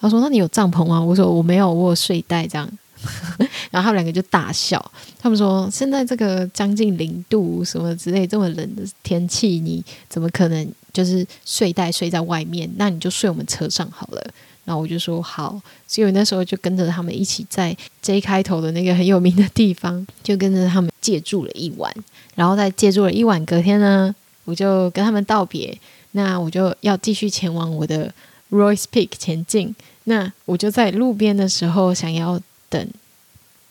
[0.00, 2.68] 他说：“那你有帐篷吗？”我说：“我没有，我有睡袋这样。
[3.70, 4.78] ”然后他们两个就大笑。
[5.18, 12.70] 他们说：“现在这个将近零度什么之类这么冷的天气，你怎么可能就是睡袋睡在外面？
[12.76, 14.30] 那你就睡我们车上好了。”
[14.64, 21.90] 然后我就说好，所以我那时候就跟着他们一起在 J 开头的那个很有名的地方，就跟着他们借住了一晚。
[22.34, 25.76] 然后在借住了一晚，隔天呢，我就跟他们道别。
[26.12, 28.12] 那我就要继续前往我的
[28.50, 29.74] Royce Peak 前进。
[30.04, 32.88] 那我就在路边的时候，想要等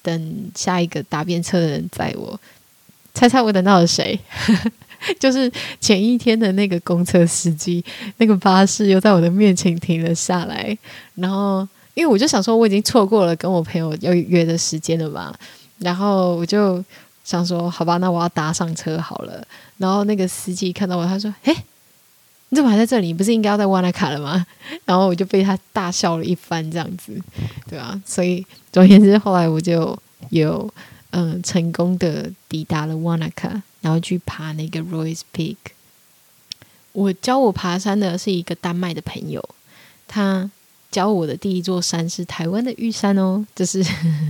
[0.02, 2.40] 等下一个搭便车的人载我。
[3.14, 4.20] 猜猜我等到了谁？
[5.20, 7.84] 就是前一天的那个公车司机，
[8.18, 10.78] 那个巴士又在我的面前停了下来，
[11.16, 15.34] 然后因为我就想说我已经错过了跟我朋友要约的时间了嘛，
[15.80, 16.84] 然后我就
[17.24, 19.46] 想说好吧，那我要搭上车好了。
[19.78, 21.56] 然后那个司机看到我，他说：“嘿，
[22.50, 23.08] 你怎么还在这里？
[23.08, 24.46] 你不是应该要在瓦纳卡了吗？”
[24.86, 27.20] 然后我就被他大笑了一番，这样子，
[27.70, 28.02] 对啊。
[28.06, 29.98] 所以总而言之，后来我就
[30.30, 30.72] 有
[31.12, 33.62] 嗯、成功的抵达了瓦纳卡。
[33.80, 35.56] 然后去爬那个 Royce Peak。
[36.92, 39.42] 我教我爬山的是一个丹麦的朋友，
[40.08, 40.50] 他
[40.92, 43.46] 教我的第一座山是台湾的玉山哦。
[43.56, 43.82] 就是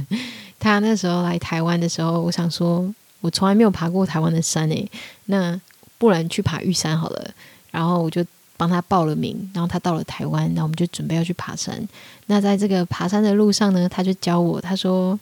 [0.59, 4.87] 他那时候来台湾的时候，我想说，我从来没有爬过台湾的山诶，
[5.25, 5.59] 那
[5.97, 7.31] 不然去爬玉山好了。
[7.71, 11.87] 然后我就帮他报了名，然后他到了台湾，然后我们就准备要去爬山。
[12.25, 15.19] 那在这个爬山的路上呢，他就教我，他说：“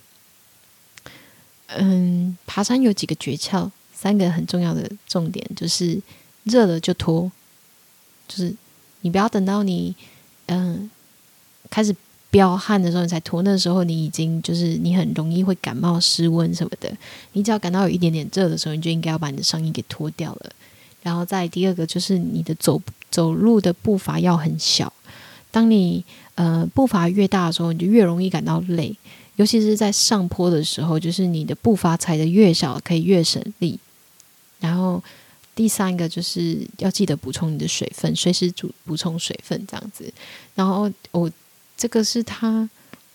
[1.78, 5.98] 嗯，爬山有几个诀窍。”三个很重要的重点就是
[6.44, 7.32] 热了就脱，
[8.28, 8.54] 就是
[9.02, 9.96] 你不要等到你
[10.48, 10.92] 嗯
[11.70, 11.96] 开始
[12.30, 16.96] 飙汗的时候你才脱，那时候你已经就是你很容易会感冒失温什么的。
[17.32, 20.52] 你只要感到有一点点热的时候，你就应该要把你的上衣给脱掉了。
[21.06, 22.82] 然后再第二个就是你的走
[23.12, 24.92] 走路的步伐要很小，
[25.52, 26.04] 当你
[26.34, 28.98] 呃步伐越大的时候，你就越容易感到累，
[29.36, 33.80] 尤其是在上坡的时候，就是你的步伐踩得越小，可以越省力。
[34.60, 35.04] 然后
[35.54, 40.12] 第三个就是要记得补充你的水分，随时补补充水分这样子。
[40.56, 41.32] 然后我
[41.78, 42.68] 这个是他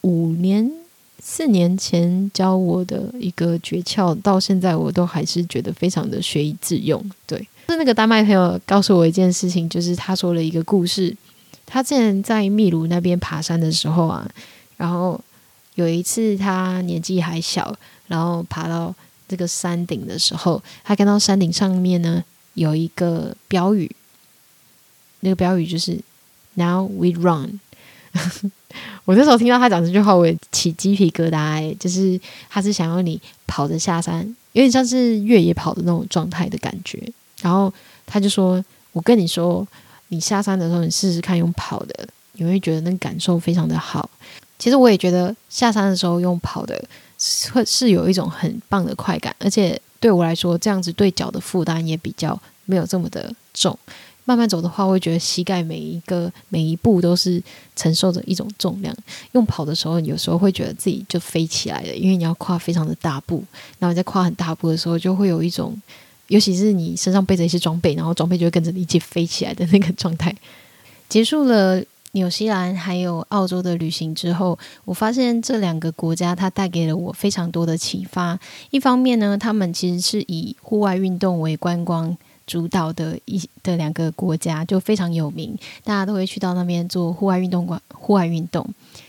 [0.03, 0.71] 五年
[1.19, 7.05] 四年前教我的一个诀窍，到现在我都还是觉得非常的学以致用。
[7.27, 11.17] 对，是那个丹麦朋友告诉我一件事情，就是他说了一个故事。
[11.67, 14.29] 他之前在秘鲁那边爬山的时候啊，
[14.77, 15.21] 然后
[15.75, 17.77] 有一次他年纪还小，
[18.09, 18.95] 然后爬到。
[19.29, 22.21] 这个山顶的时候，他看到山顶上面呢
[22.55, 23.89] 有一个标语，
[25.21, 25.97] 那个标语就是
[26.55, 27.61] “Now we run”。
[29.05, 31.77] 我那时候听到他讲这句话，我也起鸡皮疙瘩欸。
[31.79, 37.01] 就是他是想要你跑着下山，有点像是越野跑的那种状态的感觉。
[37.43, 37.73] 然后
[38.07, 39.67] 他就说：“我跟你说，
[40.09, 44.09] 你下山的时候，你试试看用跑的，你会觉得那感受非常的好。”
[44.59, 46.83] 其实我也觉得下山的时候用跑的。
[47.53, 53.79] 会是有一种很棒的快感，而且对我来说，这样子对脚的负担也比较没有这么的重。
[54.25, 57.43] 慢慢走的话，会觉得膝盖每一个每一步都是
[57.77, 58.97] 承受着一种重量。
[59.33, 63.45] 用跑的时候，有时候会觉得自己就飞起来了，因为你要跨非常的大步。
[63.79, 65.79] 然后在跨很大步的时候，就会有一种，
[66.31, 70.35] 尤其是你身上背着一些装备，然后装备就会跟着你一起飞起来的那个状态。
[71.09, 71.83] 结束了。
[72.13, 78.37] 纽西兰还有澳洲的旅行之后，我发现这两个国家它带给了我非常多的启发。
[78.71, 82.19] 一方面呢，他们其实是以户外运动为观光
[82.49, 88.69] 主导的一的两个国家，就非常有名，大家都会去到那边做户外运动馆、户外运动。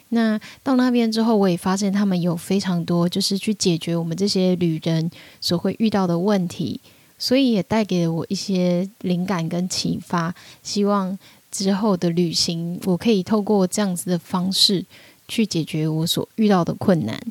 [0.10, 5.10] 那到那边之后，我也发现他们有非常多就是去解决我们这些旅人
[5.40, 6.80] 所会遇到的问题，
[7.22, 10.34] 所以也带给了我一些灵感跟启发。
[10.64, 11.18] 希望。
[11.52, 14.86] 之后的旅行，我可以透过这样子的方式
[15.28, 17.22] 去解决我所遇到的困难。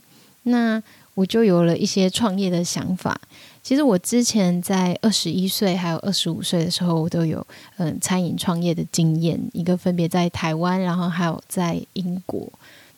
[0.43, 0.83] 那
[1.15, 3.19] 我就有了一些创业的想法。
[3.63, 7.47] 其实我之前在二十一岁还有二十五岁的时候，我都有
[7.79, 12.47] 嗯餐饮创业的经验，一个分别在台湾，然后还有在英国。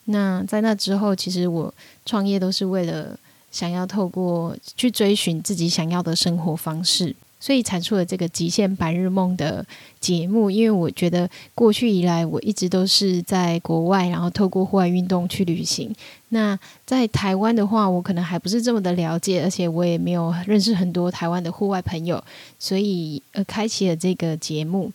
[0.07, 1.73] 那在那之后，其实我
[2.05, 3.17] 创业都是为了
[3.53, 7.15] 想要透过去追寻自己想要的生活方式。
[7.39, 9.67] 所以产出了这个极限白日梦的
[9.99, 15.93] 节目，因为我觉得过去以来我一直都是在国外，然后透过户外运动去旅行。
[16.29, 22.23] 那在台湾的话，我可能还不是这么的了解，而且我也没有认识很多台湾的户外朋友，
[22.61, 24.93] 所以呃，开启了这个节目。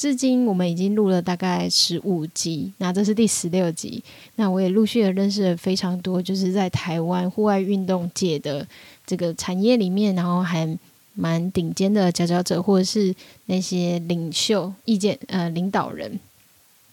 [0.00, 4.02] 至今我们已经录了大概十五集，那这是第十六集。
[4.36, 8.66] 那我也陆续的认识了非常多，就是在台湾户外运动界的
[9.04, 10.78] 这个产业里面，然后还。
[11.12, 13.14] 蛮顶尖的佼佼者，或者是
[13.46, 16.18] 那些领袖、意见呃领导人，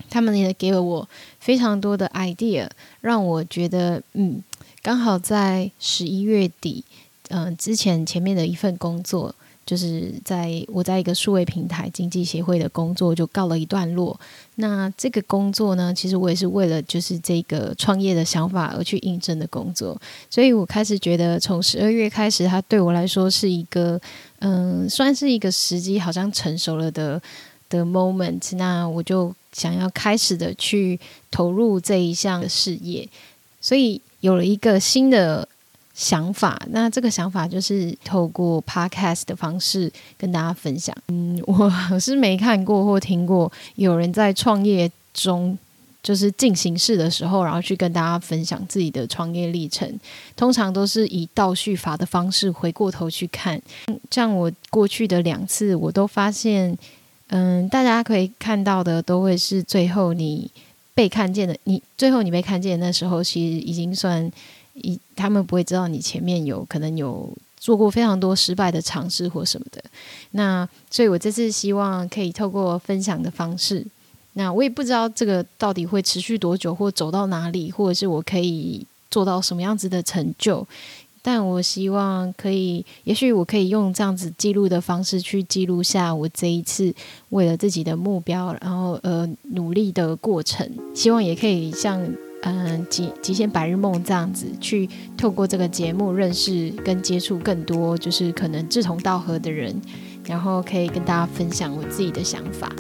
[0.10, 1.08] 他们也给了我
[1.40, 2.68] 非常多的 idea，
[3.00, 4.44] 让我觉得嗯，
[4.82, 6.84] 刚好在十一月底，
[7.30, 9.34] 嗯、之前前面的一份工作。
[9.68, 14.18] 就是在我在一个数位平台经济协会的工作就告了一段落。
[14.56, 20.00] 那这个工作呢，其实我也是为了就是这个创业的想法而去应征的工作。
[20.30, 24.00] 所以我开始觉得，从十二月开始，它对我来说是一个
[24.40, 27.22] 嗯，算是一个时机好像成熟了的
[27.70, 28.56] 的 moment。
[28.56, 30.98] 那我就想要开始的去
[31.30, 33.08] 投入这一项事业，
[33.60, 35.46] 所以有了一个新的。
[35.98, 36.62] 想法。
[36.70, 40.96] 那这个想法就是透过 podcast 的方式跟大家分享。
[41.08, 45.58] 嗯， 我是没看过或听过有人在创业中。
[46.04, 50.00] 就是进行式的时候，然后去跟大家分享自己的创业历程，
[50.38, 53.62] 通常都是以倒叙法的方式回过头去看。
[54.10, 56.78] 像我过去的两次，我都发现，
[57.28, 60.50] 嗯，大家可以看到的都会是最后你
[60.94, 64.32] 被看见的，你最后你被看见的那时候，其实已经算
[64.82, 69.84] 一，他们不会知道你前面有可能有做过非常多失败的尝试或什么的。
[70.32, 73.86] 那所以我这次希望可以透过分享的方式。
[74.34, 80.66] 那我也不知道这个到底会持续多久，或走到哪里，或者是我可以做到什么样子的成就。
[81.24, 86.94] 但我希望可以，也许我可以用这样子记录的方式去记录下我这一次
[87.30, 90.72] 为了自己的目标，然后呃努力的过程。
[90.94, 92.08] 希望也可以像
[92.44, 99.82] 嗯、极极限白日梦这样子，去透过这个节目认识跟接触更多就是可能志同道合的人，
[100.26, 102.72] 然后可以跟大家分享我自己的想法。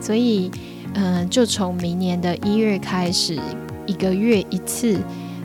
[0.00, 0.50] 所以。
[0.98, 3.38] 嗯，就从明年的一月开始，
[3.84, 4.98] 一个月一次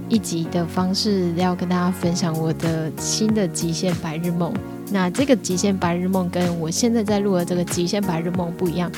[0.08, 4.54] 一集的方式，要跟大家分享我的新的极限白日梦。
[4.94, 8.90] 那这个极限白日梦跟我现在在录的这个极限白日梦不一样。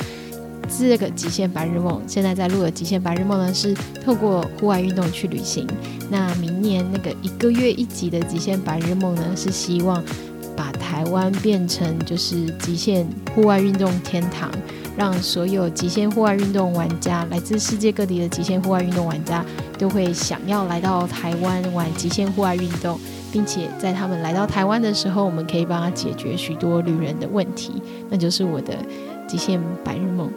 [0.66, 5.66] 这个极限白日梦现在在录的极限白日梦呢，是透过户外运动去旅行。
[6.10, 10.02] 那明年那个一个月一集的极限白日梦呢，是希望
[10.56, 14.50] 把台湾变成就是极限户外运动天堂。
[14.96, 19.44] 让所有极限户外运动玩家，来自世界各地的极限户外运动玩家，
[19.76, 22.96] 都会想要来到台湾玩极限户外运动，
[23.32, 27.82] 并且在他们来到台湾的时候，我们可以帮他解决许多旅人的问题。
[28.08, 28.72] 那就是我的
[29.26, 30.30] 极限白日梦，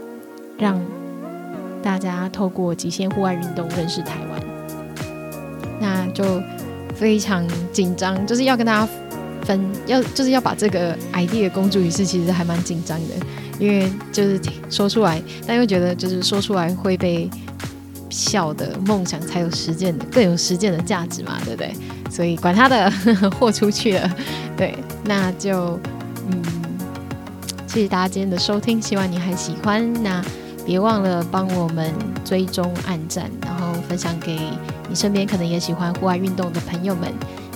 [0.57, 0.79] 让
[1.81, 4.41] 大家透过极限户外运动认识台湾。
[5.79, 6.41] 那就
[6.95, 8.89] 非常紧张，就是要跟大家
[9.43, 13.13] 分，要就是要把这个 idea 公诸于世，其实还蛮紧张的。
[13.59, 14.39] 因为就是
[14.69, 17.27] 说出来，但又觉得就是说出来会被
[18.09, 21.73] 笑的梦想才有实践的，更有实践的价值嘛，对不对？
[22.09, 22.91] 所以管他的，
[23.37, 24.15] 豁出去了。
[24.55, 25.79] 对，那就
[26.29, 26.41] 嗯，
[27.67, 29.91] 谢谢大家今天的收听，希望你还喜欢。
[30.03, 30.23] 那
[30.67, 31.93] 别忘了帮我们
[32.25, 34.37] 追踪、按赞，然后分享给
[34.89, 37.11] 你身边可能也喜欢户外运动的朋友们。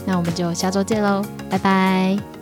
[0.06, 2.41] 那我们就下周见喽，拜拜。